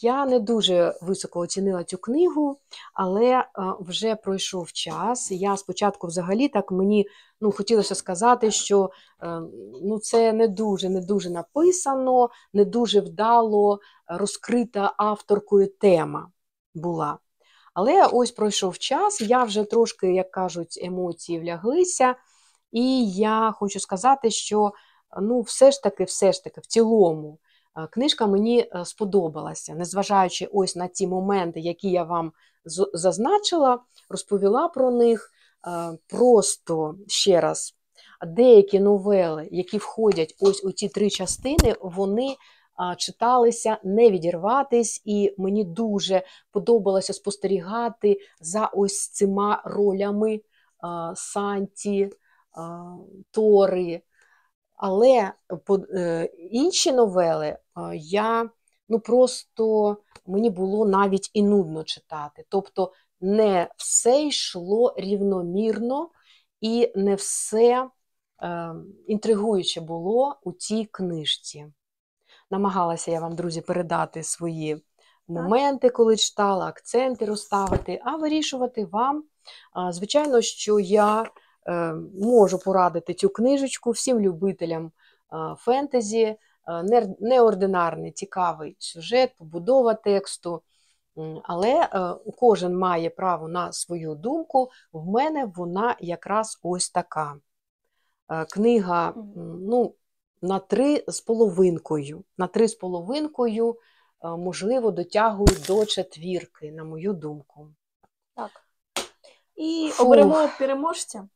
[0.00, 2.60] Я не дуже високо оцінила цю книгу,
[2.94, 3.44] але
[3.80, 5.30] вже пройшов час.
[5.30, 7.06] Я спочатку взагалі так мені
[7.40, 8.90] ну, хотілося сказати, що
[9.22, 9.40] е,
[9.82, 16.30] ну, це не дуже, не дуже написано, не дуже вдало розкрита авторкою тема
[16.74, 17.18] була.
[17.74, 22.14] Але ось пройшов час, я вже трошки, як кажуть, емоції вляглися,
[22.72, 24.72] і я хочу сказати, що
[25.22, 27.38] ну, все ж таки, все ж таки, в цілому,
[27.86, 32.32] книжка мені е, сподобалася, незважаючи ось на ті моменти, які я вам
[32.92, 35.30] зазначила, розповіла про них.
[35.66, 37.74] Е, Просто ще раз,
[38.26, 42.36] деякі новели, які входять ось у ці три частини, вони
[42.98, 46.22] читалися не відірватись, і мені дуже
[46.52, 50.40] подобалося спостерігати за ось цими ролями
[51.14, 52.10] Санті,
[53.30, 54.02] Тори.
[54.78, 55.32] Але
[55.64, 58.50] по, е, інші новели а, я
[58.88, 62.44] ну просто мені було навіть і нудно читати.
[62.48, 66.10] Тобто не все йшло рівномірно
[66.60, 67.88] і не все
[68.42, 68.74] е,
[69.06, 71.66] інтригуюче було у цій книжці.
[72.50, 74.84] Намагалася я вам, друзі, передати свої
[75.28, 79.24] моменти, коли читала, акценти розставити, а вирішувати вам.
[79.90, 81.26] Звичайно, що я е,
[82.20, 84.92] можу порадити цю книжечку всім любителям
[85.58, 86.36] фентезі, е,
[87.20, 90.62] неординарний, цікавий сюжет, побудова тексту.
[91.42, 94.70] Але е, кожен має право на свою думку.
[94.92, 97.36] В мене вона якраз ось така.
[98.30, 99.94] Е, Книга ну,
[100.42, 102.24] на три з половинкою.
[102.38, 103.76] На три з половинкою,
[104.24, 107.68] е, можливо, дотягую до четвірки, на мою думку.
[108.34, 108.50] Так.
[109.56, 110.06] І Фух.
[110.06, 111.28] оберемо переможця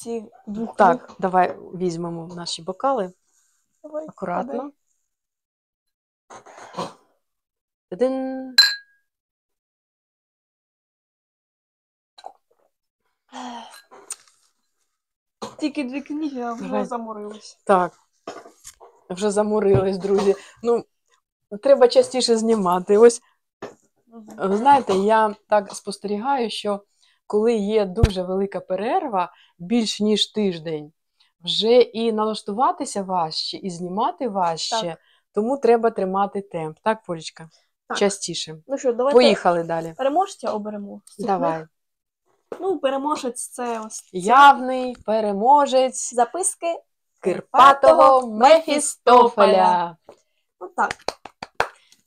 [0.00, 3.12] цих двох Так, давай візьмемо наші бокали
[3.82, 4.72] Давай, акуратно.
[7.90, 8.56] Один.
[15.58, 16.84] Тільки дві книги, а вже Давай.
[16.84, 17.58] заморились.
[17.64, 17.92] Так.
[19.10, 20.34] Вже заморились, друзі.
[20.62, 20.84] Ну,
[21.62, 22.98] треба частіше знімати.
[22.98, 23.22] Ось
[24.38, 26.84] Ви знаєте, я так спостерігаю, що
[27.30, 30.92] коли є дуже велика перерва, більш ніж тиждень,
[31.44, 34.98] вже і налаштуватися важче, і знімати важче, Так.
[35.34, 36.78] тому треба тримати темп.
[36.82, 37.48] Так, Полічка?
[37.88, 37.98] Так.
[37.98, 38.56] Частіше.
[38.66, 39.94] Ну що, давайте Поїхали далі.
[39.96, 41.00] переможця оберемо.
[41.18, 41.66] Давай.
[42.60, 46.74] Ну, переможець це ось ця Явний переможець записки.
[47.20, 49.96] Кирпатого Мефістофеля.
[50.60, 50.94] Ну так.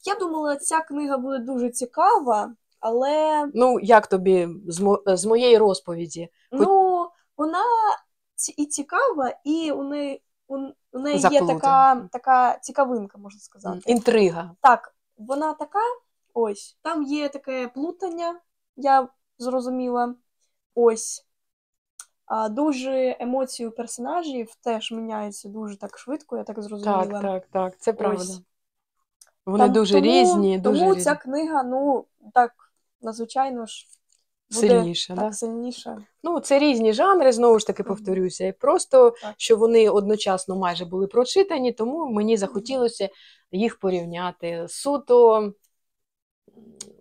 [0.05, 5.57] Я думала, ця книга буде дуже цікава, але Ну, як тобі з, мо- з моєї
[5.57, 6.29] розповіді?
[6.51, 7.07] ну,
[7.37, 7.63] вона
[8.57, 10.57] і цікава, і у неї, у,
[10.99, 13.79] неї є така, така цікавинка, можна сказати.
[13.85, 14.51] Інтрига.
[14.61, 15.79] Так, вона така,
[16.33, 18.39] ось, там є таке плутання,
[18.75, 19.07] я
[19.37, 20.15] зрозуміла.
[20.75, 21.25] Ось.
[22.25, 27.05] А, дуже емоції у персонажів теж міняються дуже так швидко, я так зрозуміла.
[27.05, 28.21] Так, так, так, це правда.
[28.23, 28.41] Ось.
[29.45, 31.03] Вони Там- дуже тому, різні, дуже тому різні.
[31.03, 32.51] ця книга, ну, так,
[33.03, 33.87] надзвичайно ж
[34.53, 35.31] буде Сильніше, так да?
[35.31, 35.97] сильніша.
[36.23, 38.45] Ну, це різні жанри, знову ж таки повторюся.
[38.45, 39.33] І просто, Так.
[39.37, 43.09] що вони одночасно майже були прочитані, тому мені захотілося
[43.51, 44.65] їх порівняти.
[44.69, 45.51] Суто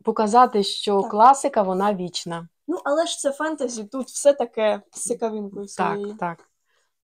[0.05, 1.11] показати, що Так.
[1.11, 2.49] класика, вона вічна.
[2.69, 6.17] Ну, але ж це фентезі, тут все таке з цікавинкою Так, своєю.
[6.21, 6.49] так.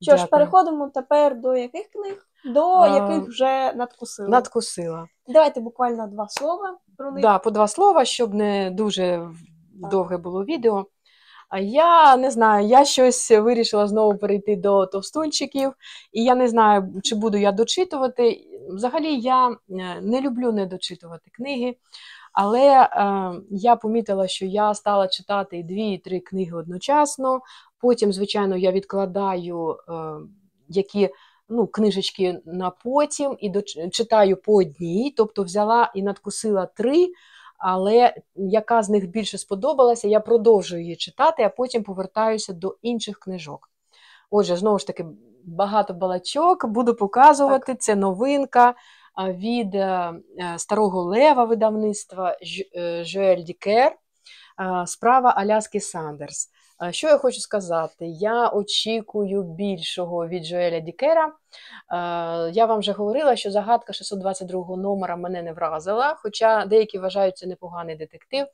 [0.03, 2.28] Що ж, переходимо тепер до яких книг?
[2.45, 4.28] До А, яких вже надкусили.
[4.28, 5.07] Надкусила.
[5.28, 7.22] Давайте буквально два слова про них.
[7.22, 10.86] Да, по два слова, щоб не дуже в- довге було відео.
[11.49, 15.72] А я не знаю, я щось вирішила знову перейти до товстунчиків,
[16.12, 18.41] і я не знаю, чи буду я дочитувати.
[18.70, 19.57] Взагалі, я е,
[20.03, 21.76] не люблю не дочитувати книги,
[22.32, 27.41] але е, я помітила, що я стала читати дві-три книги одночасно.
[27.80, 29.93] Потім, звичайно, я відкладаю е,
[30.68, 31.09] які
[31.49, 33.53] ну, книжечки на потім і
[33.90, 37.09] читаю по одній, тобто взяла і надкусила три,
[37.59, 43.18] але яка з них більше сподобалася, я продовжую її читати, а потім повертаюся до інших
[43.18, 43.70] книжок.
[44.30, 45.07] Отже, знову ж таки,
[45.44, 47.74] багато балачок буду показувати.
[47.74, 48.74] Це новинка
[49.26, 52.36] від е, е, старого лева видавництва
[52.76, 53.96] е, Жюель Дікер.
[54.86, 56.51] Справа Аляски Сандерс.
[56.91, 58.07] Що я хочу сказати?
[58.07, 61.33] Я очікую більшого від Жоеля Дікера.
[62.53, 67.47] Я вам вже говорила, що загадка 622 номера мене не вразила, хоча деякі вважають це
[67.47, 68.47] непоганий детектив.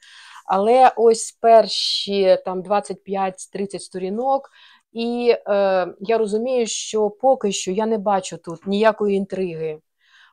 [0.47, 4.51] Але ось перші там 25-30 сторінок,
[4.93, 9.79] і е, я розумію, що поки що я не бачу тут ніякої інтриги.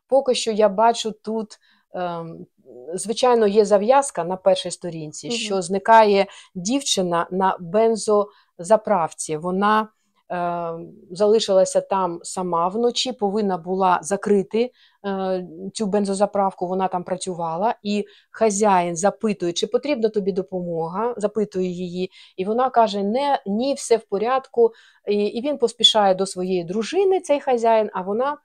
[0.07, 1.57] Поки що я бачу тут.
[1.93, 2.45] Ем,
[2.93, 5.37] Звичайно, є зав'язка на першій сторінці, Мгм.
[5.37, 6.25] що зникає
[6.55, 9.37] дівчина на бензозаправці.
[9.37, 9.87] Вона
[10.31, 10.71] е,
[11.11, 14.71] залишилася там сама вночі, повинна була закрити
[15.05, 16.67] е, цю бензозаправку.
[16.67, 23.03] Вона там працювала, і хазяїн запитує, чи потрібна тобі допомога, запитує її, і вона каже:
[23.03, 24.71] не, ні, все в порядку.
[25.07, 28.37] І, і він поспішає до своєї дружини, цей хазяїн, а вона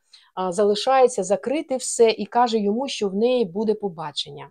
[0.48, 4.50] залишається закрити все і каже йому, що в неї буде побачення.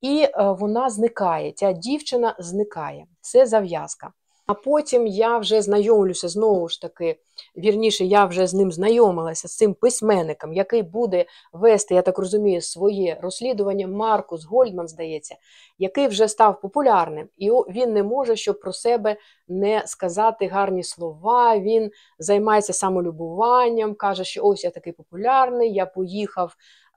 [0.00, 3.06] І е, вона зникає, ця дівчина зникає.
[3.20, 4.12] Це зав'язка.
[4.48, 7.16] А потім я вже знайомлюся знову ж таки,
[7.56, 12.60] вірніше, я вже з ним знайомилася з цим письменником, який буде вести, я так розумію,
[12.60, 13.86] своє розслідування.
[13.86, 15.36] Маркус Гольдман, здається,
[15.78, 19.16] який вже став популярним, і він не може, щоб про себе
[19.48, 21.58] не сказати гарні слова.
[21.58, 26.54] Він займається самолюбуванням, каже, що ось я такий популярний, я поїхав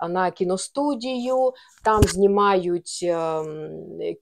[0.10, 3.72] на кіностудію, там знімають ем,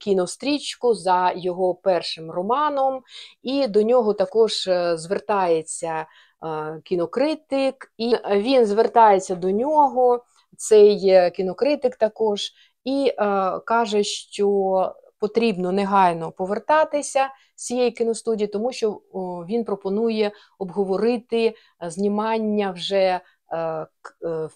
[0.00, 3.02] кінострічку за його першим романом,
[3.42, 6.06] і до нього також е, звертається
[6.44, 10.24] е, кінокритик, і він звертається до нього,
[10.56, 12.50] цей е, кінокритик також,
[12.84, 13.12] і
[13.64, 19.00] каже, що потрібно негайно повертатися з цієї кіностудії, тому що
[19.48, 23.20] він пропонує обговорити знімання вже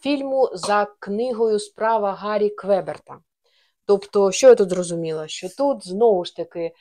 [0.01, 3.19] фільму за книгою Справа Гаррі Квеберта.
[3.87, 5.29] Тобто, що я тут зрозуміла?
[5.29, 6.73] Що тут знову ж таки е,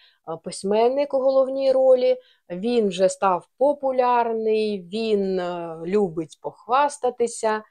[0.44, 2.18] письменник у головній ролі,
[2.50, 7.64] він вже став популярний, він е, любить похвастатися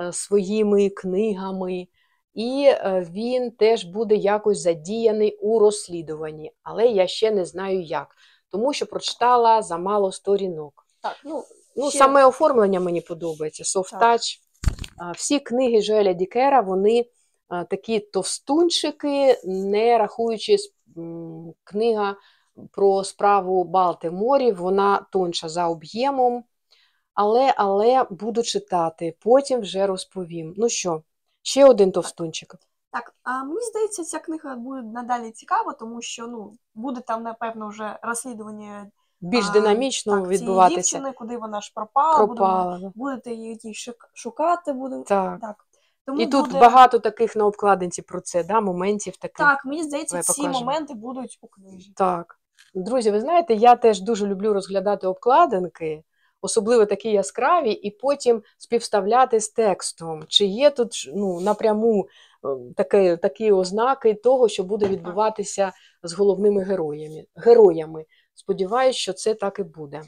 [0.00, 1.86] е, своїми книгами,
[2.34, 8.16] і е, він теж буде якось задіяний у розслідуванні, але я ще не знаю як.
[8.50, 10.86] тому що прочитала замало сторінок.
[11.00, 11.44] Так, ну,
[11.76, 13.62] Ну, Ще- саме оформлення мені подобається.
[13.64, 14.02] Soft Так.
[14.02, 14.38] Touch.
[14.98, 17.06] А, Всі книги Жоеля Дікера, вони
[17.70, 20.56] такі товстунчики, не рахуючи
[21.64, 22.16] книга
[22.72, 26.44] про справу Балтиморів, вона тонша за об'ємом.
[27.14, 30.54] Але, але буду читати, потім вже розповім.
[30.56, 31.02] Ну що,
[31.42, 32.54] ще один товстунчик.
[32.92, 37.68] Так, а мені здається, ця книга буде надалі цікава, тому що ну буде там, напевно,
[37.68, 38.90] вже розслідування
[39.20, 40.76] Більш динамічно так, цієї відбуватися.
[40.76, 42.78] дівчини, куди вона ж пропала, будемо, Пропала.
[42.78, 42.92] да.
[42.94, 43.58] будете її
[44.14, 44.72] шукати.
[44.72, 45.02] Буде...
[45.06, 45.40] Так.
[45.40, 45.66] Так.
[46.06, 46.60] Тому І тут буде...
[46.60, 49.46] багато таких на обкладинці про це, да, моментів таких.
[49.46, 50.64] Так, мені здається, ці покажемо.
[50.64, 51.92] моменти будуть у книжі.
[51.96, 52.40] Так.
[52.74, 56.02] Друзі, ви знаєте, я теж дуже люблю розглядати обкладинки,
[56.40, 60.24] особливо такі яскраві, і потім співставляти з текстом.
[60.28, 62.08] Чи є тут ну, напряму
[62.44, 67.24] е, таке, такі ознаки того, що буде відбуватися з головними героями.
[67.34, 68.04] героями.
[68.44, 70.02] Сподіваюсь, що це так і буде.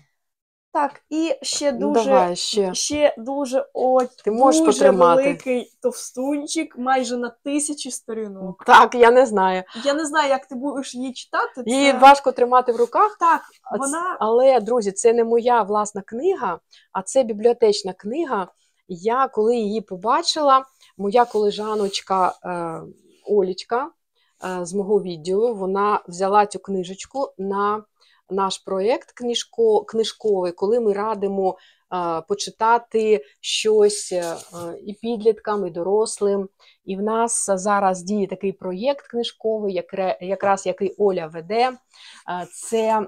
[0.73, 2.75] Так, і ще Ну, дуже, давай ще.
[2.75, 5.23] ще дуже о, Ти можеш дуже потримати.
[5.23, 8.65] великий товстунчик, майже на тисячі сторінок.
[8.67, 9.63] Так, я не знаю.
[9.85, 11.63] Я не знаю, як ти будеш її читати.
[11.67, 13.41] Її важко тримати в руках, Так,
[13.79, 16.61] вона Але, друзі, це не моя власна книга,
[16.93, 18.49] а це бібліотечна книга.
[18.89, 20.65] Я коли її побачила,
[20.99, 22.81] моя колежаночка е,
[23.27, 23.91] Олічка
[24.45, 27.85] е, з мого відділу, вона взяла цю книжечку на
[28.33, 31.59] наш проєкт книжко, книжковий, коли ми радимо
[31.95, 34.37] е, почитати щось е,
[34.87, 36.49] і підліткам, і дорослим.
[36.85, 39.83] І в нас зараз діє такий проєкт книжковий,
[40.21, 41.71] якраз який Оля веде.
[41.71, 41.77] Е,
[42.53, 43.07] Це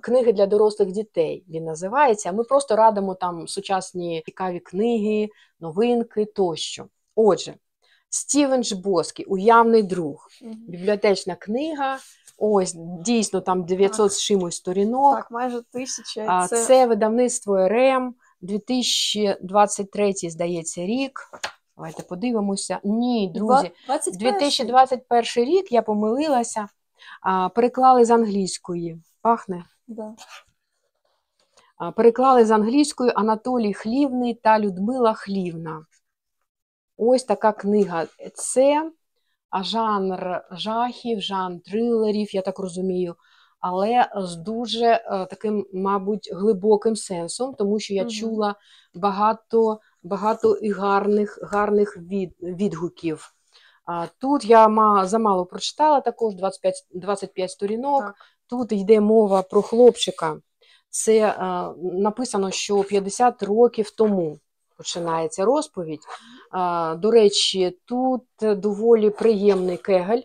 [0.00, 1.44] книги для дорослих дітей.
[1.48, 2.32] Він називається.
[2.32, 5.28] Ми просто радимо там сучасні цікаві книги,
[5.60, 6.86] новинки тощо.
[7.14, 7.54] Отже,
[8.14, 11.98] Стівен Жбоский, уявний друг, бібліотечна книга.
[12.38, 15.16] Ось дійсно там 900 з чимось сторінок.
[15.16, 16.26] так, майже тисяча.
[16.28, 16.64] А, це...
[16.64, 21.20] Це видавництво РМ, 2023, здається, рік.
[21.76, 22.80] Давайте подивимося.
[22.84, 24.32] Ні, друзі, 21.
[24.32, 26.68] 2021 рік я помилилася.
[27.22, 29.02] А, Переклали з англійської.
[29.22, 29.64] Пахне.
[29.88, 30.14] Да.
[31.76, 35.86] А, Переклали з англійської Анатолій Хлівний та Людмила Хлівна.
[36.96, 38.06] Ось така книга.
[38.34, 38.90] Це
[39.62, 43.14] жанр жахів, жанр трилерів, я так розумію,
[43.60, 48.10] але з дуже е, таким, мабуть, глибоким сенсом, тому що я Мгм.
[48.10, 48.54] чула
[48.94, 53.34] багато, багато і гарних, гарних від, відгуків.
[54.20, 58.00] Тут я ма- замало прочитала також 25, 25 сторінок.
[58.02, 58.14] Так.
[58.46, 60.36] Тут йде мова про хлопчика.
[60.90, 61.34] Це е,
[61.82, 64.38] написано, що 50 років тому
[64.76, 66.02] починається розповідь.
[66.96, 70.22] До речі, тут доволі приємний кегель,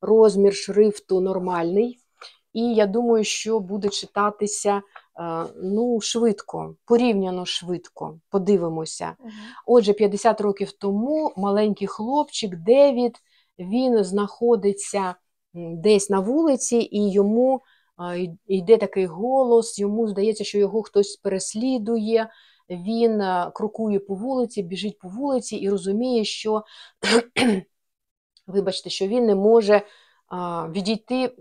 [0.00, 1.98] розмір шрифту нормальний.
[2.52, 4.82] І я думаю, що буде читатися
[5.62, 8.18] ну, швидко, порівняно швидко.
[8.30, 9.16] Подивимося.
[9.66, 13.16] Отже, 50 років тому маленький хлопчик Девід
[13.58, 15.14] він знаходиться
[15.54, 17.60] десь на вулиці, і йому
[18.46, 22.30] йде такий голос, йому здається, що його хтось переслідує.
[22.70, 23.22] Він
[23.54, 26.64] крокує по вулиці, біжить по вулиці і розуміє, що
[28.46, 29.82] вибачте, що він не може
[30.68, 31.36] відійти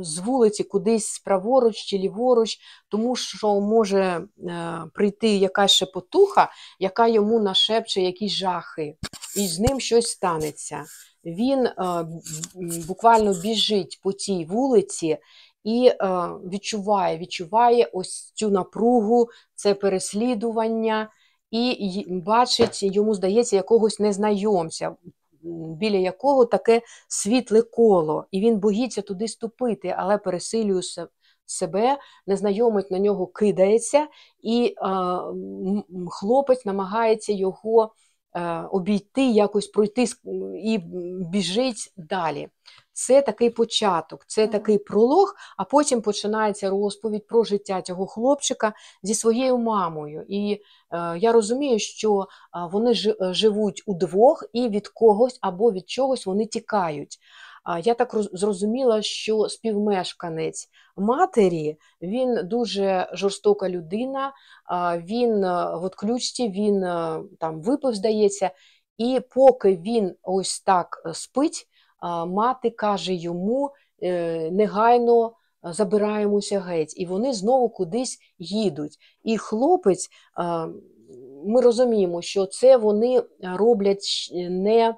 [0.00, 2.58] з вулиці кудись праворуч чи ліворуч,
[2.88, 8.96] тому що може е, прийти якась шепотуха, яка йому нашепче якісь жахи,
[9.36, 10.84] і з ним щось станеться.
[11.24, 11.72] Він е,
[12.86, 15.18] буквально біжить по тій вулиці
[15.66, 15.96] і е,
[16.52, 21.10] відчуває, відчуває ось цю напругу, це переслідування,
[21.50, 24.96] і бачить, йому здається, якогось незнайомця,
[25.78, 30.82] біля якого таке світле коло, і він боїться туди ступити, але пересилює
[31.46, 34.06] себе, незнайомець на нього кидається,
[34.42, 34.86] і е,
[36.10, 37.92] хлопець намагається його
[38.70, 40.04] обійти, якось пройти
[40.64, 40.78] і
[41.30, 42.48] біжить далі.
[42.92, 48.72] Це такий початок, це такий пролог, а потім починається розповідь про життя цього хлопчика
[49.02, 50.24] зі своєю мамою.
[50.28, 50.60] І
[50.92, 52.26] е, я розумію, що
[52.72, 57.18] вони жи- е, живуть удвох і від когось або від чогось вони тікають.
[57.82, 64.32] Я так зрозуміла, що співмешканець матері він дуже жорстока людина,
[64.96, 68.50] він е, в отключці, він е, там випив, здається,
[68.98, 71.68] і поки він ось так е, спить,
[72.26, 73.70] мати каже йому
[74.52, 78.98] негайно забираємося геть, і вони знову кудись їдуть.
[79.24, 80.08] І хлопець,
[81.44, 84.94] ми розуміємо, що це вони роблять не,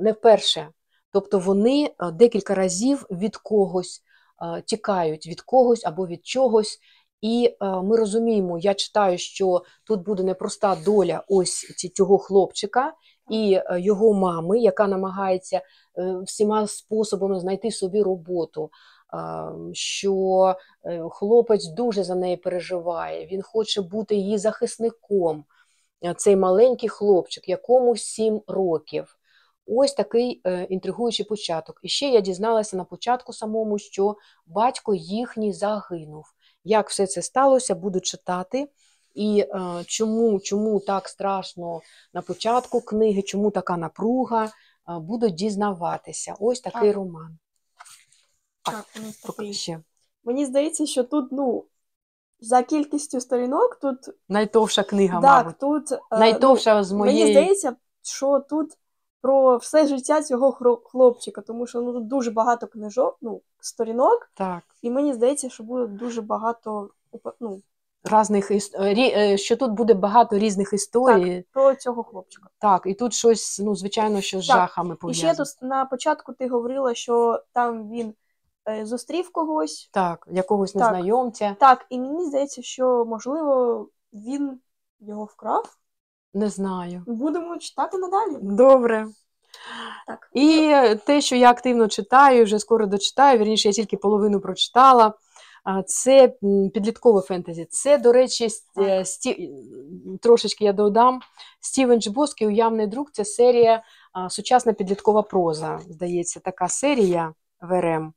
[0.00, 0.68] не вперше.
[1.12, 4.02] Тобто вони е, декілька разів від когось
[4.42, 6.78] е, тікають від когось або від чогось.
[7.20, 12.92] І е, ми розуміємо, я читаю, що тут буде непроста доля ось цього хлопчика
[13.30, 15.62] і його мами, яка намагається
[16.26, 18.70] всіма способами знайти собі роботу.
[19.72, 20.54] Що
[21.10, 25.44] хлопець дуже за неї переживає, він хоче бути її захисником.
[26.16, 29.19] Цей маленький хлопчик, якому 7 років.
[29.72, 31.80] Ось такий е, інтригуючий початок.
[31.82, 34.16] І ще я дізналася на початку самому, що
[34.46, 36.24] батько їхній загинув.
[36.64, 38.68] Як все це сталося, буду читати.
[39.14, 41.80] І е, чому, чому так страшно
[42.14, 44.50] на початку книги, чому така напруга, е,
[44.88, 46.34] буду дізнаватися.
[46.40, 46.96] Ось такий Так.
[46.96, 47.38] роман.
[48.62, 49.54] Так, нас такий.
[49.54, 49.80] ще.
[50.24, 51.64] Мені здається, що тут, ну,
[52.40, 53.98] за кількістю сторінок, тут
[54.28, 55.58] Найтовша книга, так, мабуть.
[55.58, 57.20] тут е, Найтовша з ну, моєї.
[57.20, 58.72] мені здається, що тут
[59.22, 60.52] про все життя цього
[60.84, 64.62] хлопчика, тому що ну тут дуже багато книжок, ну, сторінок, Так.
[64.82, 66.90] і мені здається, що буде дуже багато
[67.40, 67.60] ну,
[68.04, 71.44] Разних іс- е, що тут буде багато різних історій.
[71.52, 72.48] про цього хлопчика.
[72.58, 75.34] Так, і тут щось, ну, звичайно, що з Так, жахами І пов'язано.
[75.34, 78.14] ще тут на початку ти говорила, що там він
[78.68, 79.90] е, зустрів когось.
[79.92, 80.82] Так, якогось Так.
[80.82, 81.56] незнайомця.
[81.60, 84.60] Так, і мені здається, що можливо він
[85.00, 85.76] його вкрав.
[86.34, 87.02] Не знаю.
[87.06, 88.38] Будемо читати надалі.
[88.42, 89.06] Добре.
[90.06, 90.30] Так.
[90.34, 90.74] І
[91.06, 95.14] те, що я активно читаю, вже скоро дочитаю, вірніше, я тільки половину прочитала.
[95.86, 96.34] Це
[96.74, 97.66] підліткове фентезі.
[97.70, 99.50] Це, до речі, с- е, сті...
[100.22, 101.20] трошечки я додам.
[101.60, 103.82] Стівен Джбоский Уявний друг це серія
[104.28, 105.80] Сучасна підліткова проза.
[105.88, 108.12] Здається, така серія ВРМ.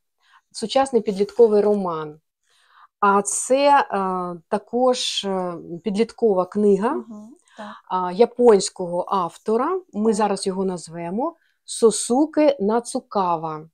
[0.52, 2.20] Сучасний підлітковий роман.
[3.00, 5.54] А це а, також е,
[5.84, 7.30] підліткова книга Угу.
[7.90, 9.82] А, японського автора.
[9.94, 10.16] Ми Так.
[10.16, 11.36] зараз його назвемо
[11.66, 13.70] Сосуке Нацукава.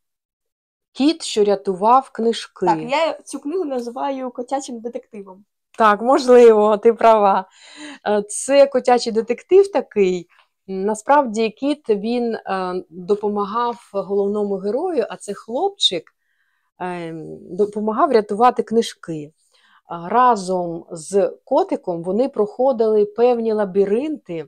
[0.91, 2.65] Кіт, що рятував книжки.
[2.65, 5.45] так, я цю книгу називаю котячим детективом.
[5.77, 7.45] Так, можливо, ти права.
[8.07, 10.27] Е, Це котячий детектив такий.
[10.67, 16.03] Насправді, кіт він е, допомагав головному герою, а це хлопчик
[16.81, 19.33] е, допомагав рятувати книжки.
[19.89, 24.45] Разом з котиком вони проходили певні лабіринти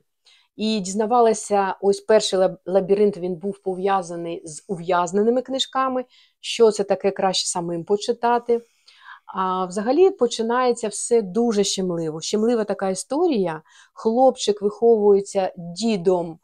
[0.56, 6.04] і дізнавалися, ось перший лабіринт він був пов'язаний з ув'язненими книжками.
[6.40, 8.60] Що це таке краще самим почитати.
[9.34, 12.20] А взагалі починається все дуже щемливо.
[12.20, 13.62] Щемлива така історія.
[13.92, 16.38] Хлопчик виховується дідом,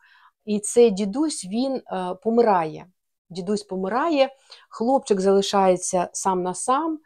[0.44, 1.82] і цей дідусь він е,
[2.22, 2.86] помирає.
[3.30, 4.28] Дідусь помирає,
[4.70, 6.98] хлопчик залишається сам на сам,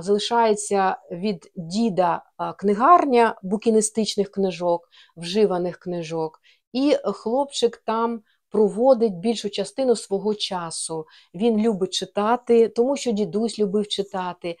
[0.00, 2.22] залишається від діда
[2.58, 6.40] книгарня букіністичних книжок, вживаних книжок,
[6.72, 11.06] і хлопчик там проводить більшу частину свого часу.
[11.34, 14.56] Він любить читати, тому що дідусь любив читати.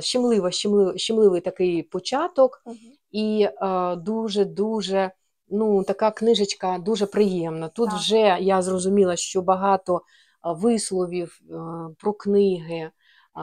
[0.00, 2.62] Щемлива, щемливий, щемливий такий початок,
[3.10, 3.48] і
[3.96, 5.10] дуже-дуже
[5.50, 7.68] ну, така книжечка дуже приємна.
[7.68, 7.98] Тут Так.
[7.98, 10.02] вже я зрозуміла, що багато
[10.42, 11.40] висловів
[11.98, 12.90] про книги.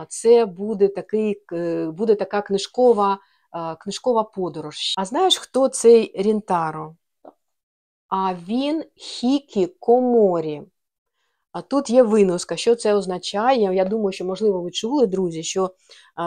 [0.10, 3.20] Це буде, такий, е, буде така книжкова,
[3.56, 4.94] е, книжкова подорож.
[4.98, 6.96] А знаєш, хто цей Рінтаро?
[8.08, 10.64] А він Хікі Коморі.
[11.56, 12.56] А тут є виноска.
[12.56, 13.76] Що це означає?
[13.76, 15.72] Я думаю, що, можливо, ви чули, друзі, що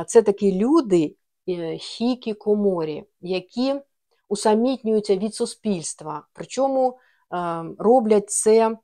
[0.07, 1.17] це такі люди,
[1.49, 3.75] е, хікі коморі, які
[4.29, 6.27] усамітнюються від суспільства.
[6.33, 6.99] Причому
[7.35, 8.77] е, роблять це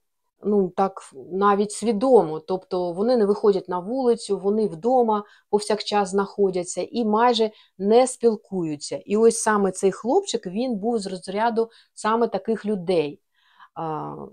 [0.45, 2.41] ну, так, навіть свідомо.
[2.41, 8.97] Тобто вони не виходять на вулицю, вони вдома повсякчас знаходяться і майже не спілкуються.
[8.97, 13.21] І ось саме цей хлопчик він був з розряду саме таких людей.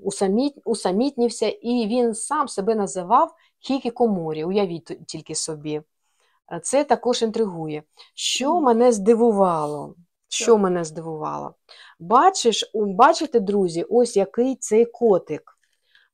[0.04, 4.46] Усаміт, усамітнівся, і він сам себе називав хікікоморі.
[4.46, 5.82] Уявіть тільки собі.
[6.62, 7.84] Це також інтригує.
[8.14, 9.96] Що мене здивувало?
[10.28, 10.58] Що?
[10.58, 11.56] мене здивувало?
[12.00, 15.58] Бачиш, бачите, друзі, ось який цей котик.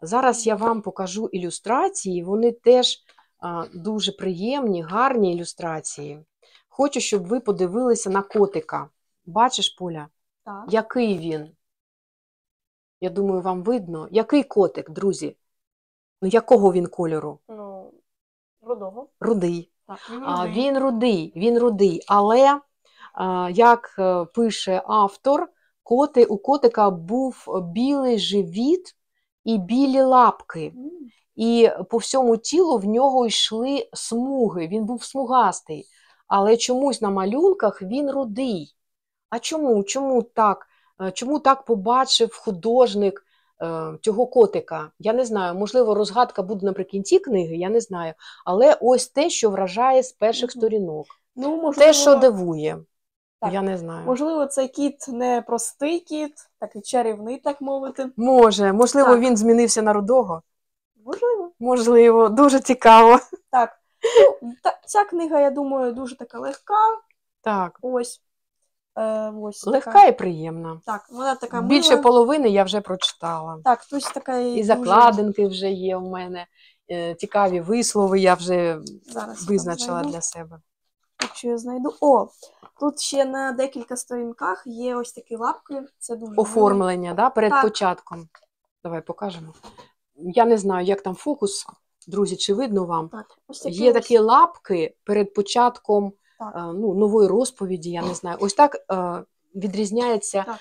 [0.01, 3.03] Зараз я вам покажу ілюстрації, вони теж
[3.73, 6.25] дуже приємні, гарні ілюстрації.
[6.69, 8.89] Хочу, щоб ви подивилися на котика.
[9.25, 10.07] Бачиш, Поля,
[10.45, 10.65] Так.
[10.69, 11.51] який він?
[13.01, 14.07] Я думаю, вам видно.
[14.11, 15.35] Який котик, друзі?
[16.21, 17.39] Ну, якого він кольору?
[17.49, 17.93] Ну,
[18.61, 19.07] рудого.
[19.19, 19.71] Рудий.
[19.87, 22.03] Так, А, він рудий, він рудий.
[22.07, 22.61] Але,
[23.13, 25.49] а, як е, пише автор,
[25.83, 28.95] коти, у котика був білий живіт
[29.47, 30.73] і білі лапки.
[31.35, 34.67] І по всьому тілу в нього йшли смуги.
[34.67, 35.85] Він був смугастий.
[36.27, 38.75] Але чомусь на малюнках він рудий.
[39.29, 39.83] А чому?
[39.83, 40.67] Чому так?
[41.01, 43.25] Е, Чому так побачив художник
[43.61, 44.91] е, цього котика.
[44.99, 48.13] Я не знаю, можливо, розгадка буде наприкінці книги, я не знаю.
[48.45, 51.05] Але ось те, що вражає з перших сторінок.
[51.35, 52.77] Ну, можливо, Те, що дивує.
[53.41, 53.53] Так.
[53.53, 54.05] Я не знаю.
[54.05, 58.09] можливо, цей кіт не простий кіт, такий чарівний, так мовити.
[58.17, 59.19] Може, можливо, Так.
[59.19, 60.41] він змінився на рудого.
[61.05, 61.51] Можливо.
[61.59, 63.19] Можливо, дуже цікаво.
[63.51, 63.79] Так.
[64.41, 66.73] Ну, та, ця книга, я думаю, дуже така легка.
[67.41, 68.21] Так, Ось.
[68.99, 70.05] Е, ось легка така.
[70.07, 70.81] і приємна.
[70.85, 73.59] Так, вона така Більше половини я вже прочитала.
[73.63, 76.45] Так, тут така І дуже- закладинки вже є у мене.
[76.91, 80.59] е, Цікаві вислови я вже Зараз визначила для себе.
[81.21, 81.93] Якщо я знайду.
[82.01, 82.27] О,
[82.79, 85.83] тут ще на декілька сторінках є ось такі лапки.
[85.99, 86.33] Це дуже.
[86.37, 87.61] Оформлення да, перед Так.
[87.61, 88.27] початком.
[88.83, 89.53] Давай покажемо.
[90.15, 91.65] Я не знаю, як там фокус,
[92.07, 93.09] друзі, чи видно вам.
[93.09, 93.93] Так, ось такі Є ось.
[93.93, 96.53] такі лапки перед початком Так.
[96.55, 98.37] е, ну, нової розповіді, я не знаю.
[98.41, 99.23] Ось так е,
[99.55, 100.57] відрізняється Так.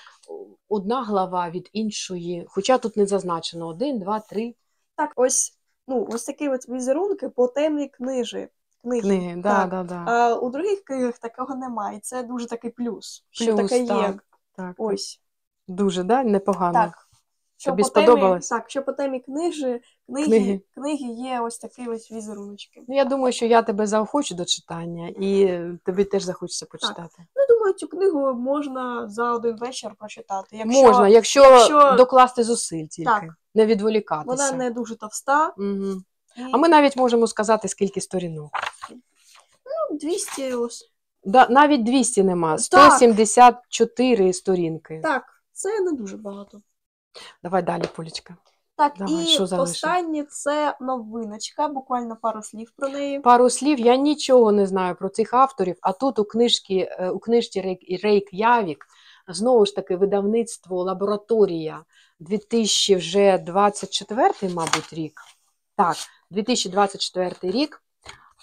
[0.69, 4.55] одна глава від іншої, хоча тут не зазначено один, два, три
[4.95, 8.49] Так, ось, ну, ось такі от візерунки по темі книжі.
[8.83, 9.01] Книги.
[9.01, 9.35] книги.
[9.35, 9.69] Да, Так.
[9.69, 10.03] да, да.
[10.11, 11.97] А у других книгах такого немає.
[11.97, 13.25] І це дуже такий плюс.
[13.29, 13.87] Що Плюс, таке є.
[13.87, 14.23] так,
[14.55, 15.21] так, Ось.
[15.67, 16.23] Дуже да?
[16.23, 16.73] непогано.
[16.73, 17.03] Так.
[17.59, 18.47] Що Тобі по темі, сподобалось?
[18.49, 20.61] Так, що по темі книжі, книги, Книги.
[20.75, 21.05] книги.
[21.13, 22.83] є ось такі ось візеруночки.
[22.87, 27.15] Ну, я думаю, що я тебе заохочу до читання, і тобі теж захочеться почитати.
[27.35, 30.57] Ну, думаю, цю книгу можна за один вечір прочитати.
[30.57, 33.23] Якщо Можна, якщо, якщо- докласти зусиль тільки, Так.
[33.55, 34.45] не відволікатися.
[34.45, 35.53] вона не дуже товста.
[35.57, 36.03] Мгм.
[36.51, 38.49] А ми навіть можемо сказати, скільки сторінок.
[39.91, 40.91] ну, 200 ось.
[41.23, 42.59] Да, навіть 200 нема, Так.
[42.59, 44.99] 174 сторінки.
[45.03, 46.61] Так, це не дуже багато.
[47.43, 48.35] Давай далі, Полічка.
[48.75, 53.19] Так, Давай, і що останнє це новиночка, буквально пару слів про неї.
[53.19, 57.19] Пару слів, я нічого не знаю про цих авторів, а тут у книжці, е, у
[57.19, 58.85] книжці Рейк, Рейк Явік,
[59.27, 61.83] знову ж таки, видавництво Лабораторія
[62.19, 65.21] 2024, мабуть, рік.
[65.75, 65.95] Так,
[66.31, 67.81] 2024 рік.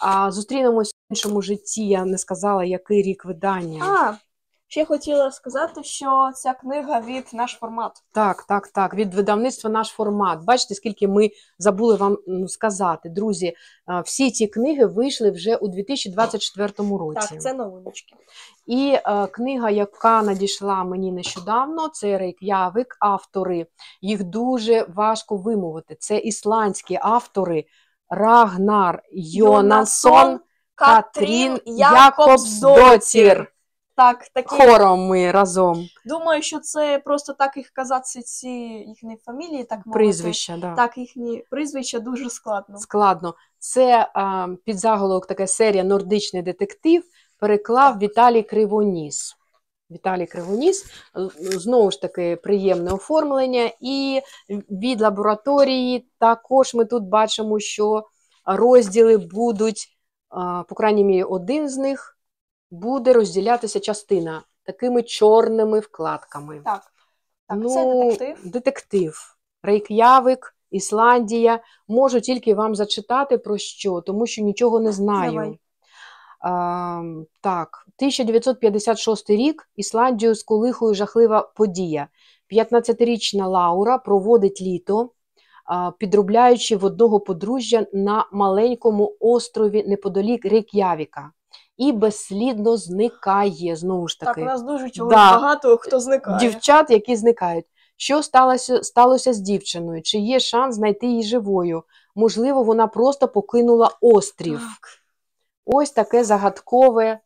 [0.01, 1.89] А зустрінемось в іншому житті.
[1.89, 3.85] Я не сказала, який рік видання.
[3.85, 4.14] А,
[4.75, 7.93] ще хотіла сказати, що ця книга від наш формат.
[8.12, 8.95] Так, так, так.
[8.95, 10.45] Від видавництва наш формат.
[10.45, 12.18] Бачите, скільки ми забули вам
[12.49, 13.09] сказати.
[13.09, 13.55] Друзі,
[14.05, 17.29] всі ці книги вийшли вже у 2024 році.
[17.31, 18.16] Так, це новиночки.
[18.66, 23.66] І е, книга, яка надійшла мені нещодавно, це Рейк'явик, автори.
[24.01, 25.97] Їх дуже важко вимовити.
[26.01, 27.64] Це ісландські автори
[28.09, 30.41] Рагнар Йонасон,
[30.75, 33.53] Катрін Якобсдоттір.
[33.97, 34.57] Так, такі.
[34.57, 35.88] Хором ми разом.
[36.05, 39.99] Думаю, що це просто так їх казати, ці їхні фамілії, так мовити.
[39.99, 40.74] Прізвища, да.
[40.74, 42.78] Так, їхні прізвища дуже складно.
[42.78, 43.34] складно.
[43.59, 47.03] Це а, під заголовок така серія Нордичний детектив
[47.38, 49.36] переклав Віталій Кривоніс.
[49.90, 50.86] Віталій Кривоніс,
[51.38, 53.70] знову ж таки, приємне оформлення.
[53.80, 54.20] І
[54.70, 58.07] від лабораторії також ми тут бачимо, що
[58.45, 62.13] розділи будуть, а, по крайній мірі, один з них
[62.70, 66.60] буде розділятися частина такими чорними вкладками.
[66.64, 66.82] Так.
[67.48, 68.50] Так, ну, це детектив.
[68.52, 69.36] Детектив.
[69.62, 71.60] Рейк'явик, Ісландія.
[71.88, 75.32] Можу тільки вам зачитати про що, тому що нічого не знаю.
[75.32, 75.58] Давай.
[76.40, 77.02] А,
[77.40, 82.08] так, 1956 рік Ісландію сколихує жахлива подія.
[82.50, 85.10] 15-річна Лаура проводить літо,
[85.98, 91.30] підробляючи в одного подружжя на маленькому острові неподалік Рейк'явіка.
[91.77, 95.33] І безслідно зникає знову ж Так, таки у нас дуже чогось Да.
[95.33, 96.39] багато хто зникає.
[96.39, 97.66] дівчат, які зникають.
[97.97, 100.03] Що сталося, сталося з дівчиною?
[100.03, 101.83] Чи є шанс знайти її живою?
[102.14, 104.59] Можливо, вона просто покинула острів.
[104.59, 104.89] Так.
[105.66, 107.20] Ось таке загадкове, е,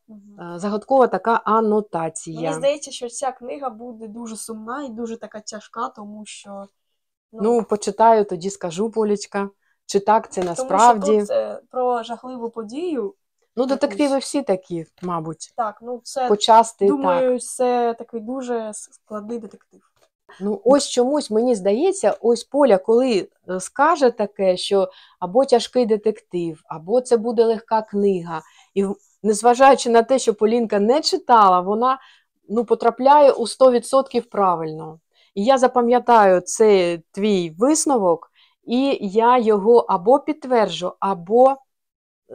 [0.57, 2.41] загадкова така анотація.
[2.41, 6.67] Мені здається, що ця книга буде дуже сумна і дуже така тяжка, тому що.
[7.33, 9.51] Ну, почитаю, тоді скажу, Полічка.
[9.87, 11.13] Чи так це тому насправді?
[11.13, 13.15] що тут е, про жахливу подію.
[13.59, 15.53] Ну, детективи всі такі, мабуть.
[15.57, 16.97] Так, ну це Почасти так.
[16.97, 19.81] думаю, це такий дуже складний детектив.
[20.41, 24.91] Ну, ось чомусь мені здається, ось Поля, коли е, скаже таке, що
[25.21, 28.43] або тяжкий детектив, або це буде легка книга.
[28.75, 28.87] І
[29.23, 31.99] незважаючи на те, що Полінка не читала, вона
[32.49, 35.01] ну, потрапляє у 100% правильно.
[35.35, 38.31] І я запам'ятаю цей твій висновок,
[38.65, 41.57] і я його або підтверджу, або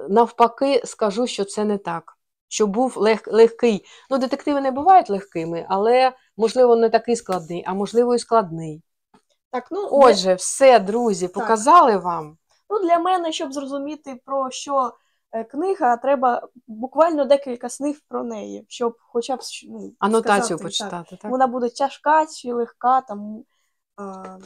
[0.09, 2.17] навпаки скажу, що це не так.
[2.47, 3.85] Що був лег, легкий.
[4.09, 8.83] Ну, детективи не бувають легкими, але можливо, не такий складний, а можливо, і складний.
[9.51, 12.37] Так, ну, для, Отже, все, друзі, показали вам.
[12.69, 14.93] ну, для мене, щоб зрозуміти про що
[15.31, 19.39] е, книга, треба буквально декілька слів про неї, щоб хоча б
[19.69, 21.09] ну, Анотацію сказати, почитати.
[21.09, 21.19] Так.
[21.19, 21.31] Так.
[21.31, 23.43] Вона буде тяжка чи легка, там.
[23.95, 24.37] А,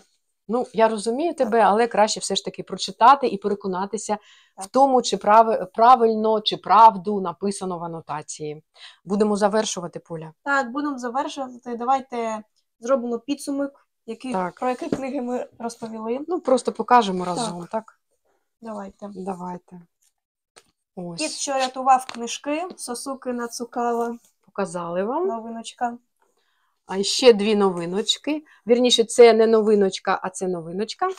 [0.47, 4.17] Ну, я розумію тебе, але краще все ж таки прочитати і переконатися
[4.57, 5.71] в тому, чи прав...
[5.73, 8.63] правильно, чи правду написано в анотації.
[9.05, 10.33] Будемо завершувати, Поля.
[10.43, 11.75] Так, будемо завершувати.
[11.75, 12.43] Давайте
[12.79, 14.55] зробимо підсумок, які, Так.
[14.55, 16.19] про які книги ми розповіли.
[16.27, 17.99] Ну, просто покажемо разом, так?
[18.61, 19.09] Давайте.
[19.15, 19.81] Давайте.
[20.95, 25.27] Ось, Кіт, що рятував книжки, Сосуки Нацукава, показали вам.
[25.27, 25.97] новиночка.
[26.87, 28.43] А ще дві новиночки.
[28.67, 31.09] Вірніше, це не новиночка, а це новиночка.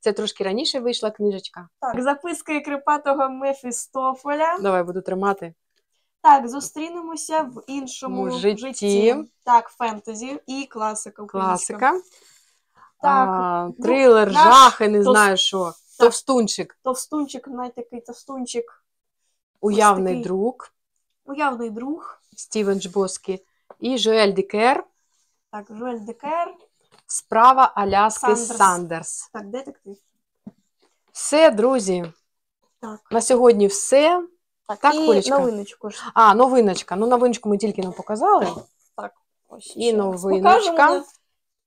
[0.00, 1.68] Це трошки раніше вийшла книжечка.
[1.80, 4.58] Так, записки Крипатого Мефістофеля.
[4.60, 5.54] Давай буду тримати.
[6.22, 9.16] Так, зустрінемося в іншому Ну, житті.
[9.44, 11.22] Так, фентезі і класика.
[11.22, 11.78] українська.
[11.78, 12.00] Класика.
[13.02, 15.72] Так, а, ну, трилер, наш жахи, не товс- знаю що.
[15.98, 18.84] Товстунчик, Товстунчик, навіть такий товстунчик,
[19.60, 20.24] уявний такий.
[20.24, 20.54] друг,
[21.24, 22.20] уявний друг.
[22.36, 23.44] Стівен Джбоскі
[23.80, 24.84] і Жоель Дікер,
[25.54, 26.54] Так, Жуель Декер.
[27.06, 28.56] справа Аляски Сандерс.
[28.56, 29.30] Сандерс.
[29.32, 29.96] Так, детектив.
[31.12, 32.12] Все, друзі,
[32.80, 34.26] Так, на сьогодні все.
[34.68, 35.38] так, Так, і Колечка?
[35.38, 36.04] новиночку ж.
[36.14, 36.96] А, новиночка.
[36.96, 38.46] Ну, новиночку ми тільки не показали.
[38.96, 39.12] Так,
[39.48, 40.70] Ось І раз новиночка.
[40.70, 41.04] покажемо.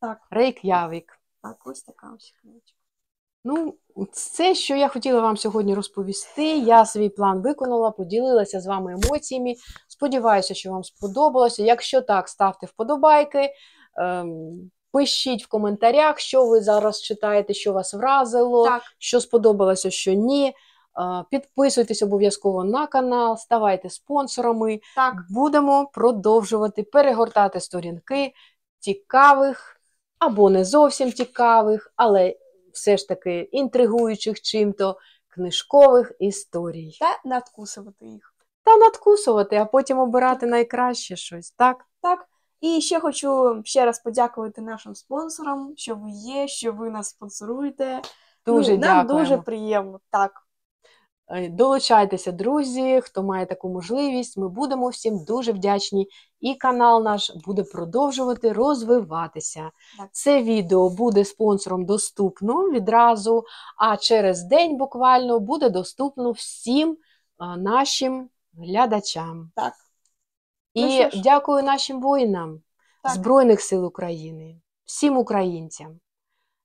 [0.02, 1.20] Так, Рейк'явік.
[1.44, 2.78] так, ось така ось книжечка.
[3.44, 3.76] Ну,
[4.12, 6.58] це, що я хотіла вам сьогодні розповісти.
[6.58, 9.56] Я свій план виконала, поділилася з вами емоціями.
[9.88, 11.64] Сподіваюся, що вам сподобалося.
[11.64, 13.54] Якщо так, ставте вподобайки,
[14.92, 20.48] пишіть в коментарях, що ви зараз читаєте, що вас вразило, Так, що сподобалося, що ні.
[20.48, 20.54] Е,
[21.32, 24.80] Підписуйтесь обов'язково на канал, ставайте спонсорами.
[24.96, 28.34] так, Будемо продовжувати перегортати сторінки
[28.80, 29.82] цікавих
[30.20, 32.36] або не зовсім цікавих, але
[32.74, 36.98] все ж таки інтригуючих чим-то книжкових історій.
[37.00, 38.34] та надкусувати їх.
[38.64, 41.52] Та надкусувати, а потім обирати найкраще щось.
[41.52, 41.86] Так?
[42.02, 42.26] Так.
[42.62, 48.02] І ще хочу ще раз подякувати нашим спонсорам, що ви є, що ви нас спонсоруєте.
[48.46, 49.20] Дуже ну, нам дякуємо.
[49.20, 50.00] дуже приємно.
[50.10, 50.48] Так.
[51.28, 54.38] Е, Долучайтеся, друзі, хто має таку можливість.
[54.38, 56.08] Ми будемо всім дуже вдячні.
[56.40, 59.72] І канал наш буде продовжувати розвиватися.
[59.98, 60.10] Так.
[60.12, 63.44] Це відео буде спонсором доступно відразу,
[63.78, 66.98] а через день буквально буде доступно всім
[67.58, 69.52] нашим глядачам.
[69.56, 69.74] Так.
[70.78, 72.62] І Ну дякую нашим воїнам
[73.04, 73.12] Так.
[73.12, 76.00] Збройних сил України, всім українцям.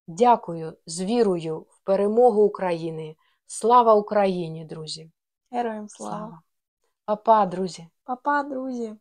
[0.06, 3.16] Дякую з вірою в перемогу України.
[3.46, 5.10] Слава Україні, друзі!
[5.50, 6.16] Героям слава.
[6.16, 6.42] слава.
[7.04, 7.86] Папа, друзі!
[8.04, 8.94] Па-па, друзі.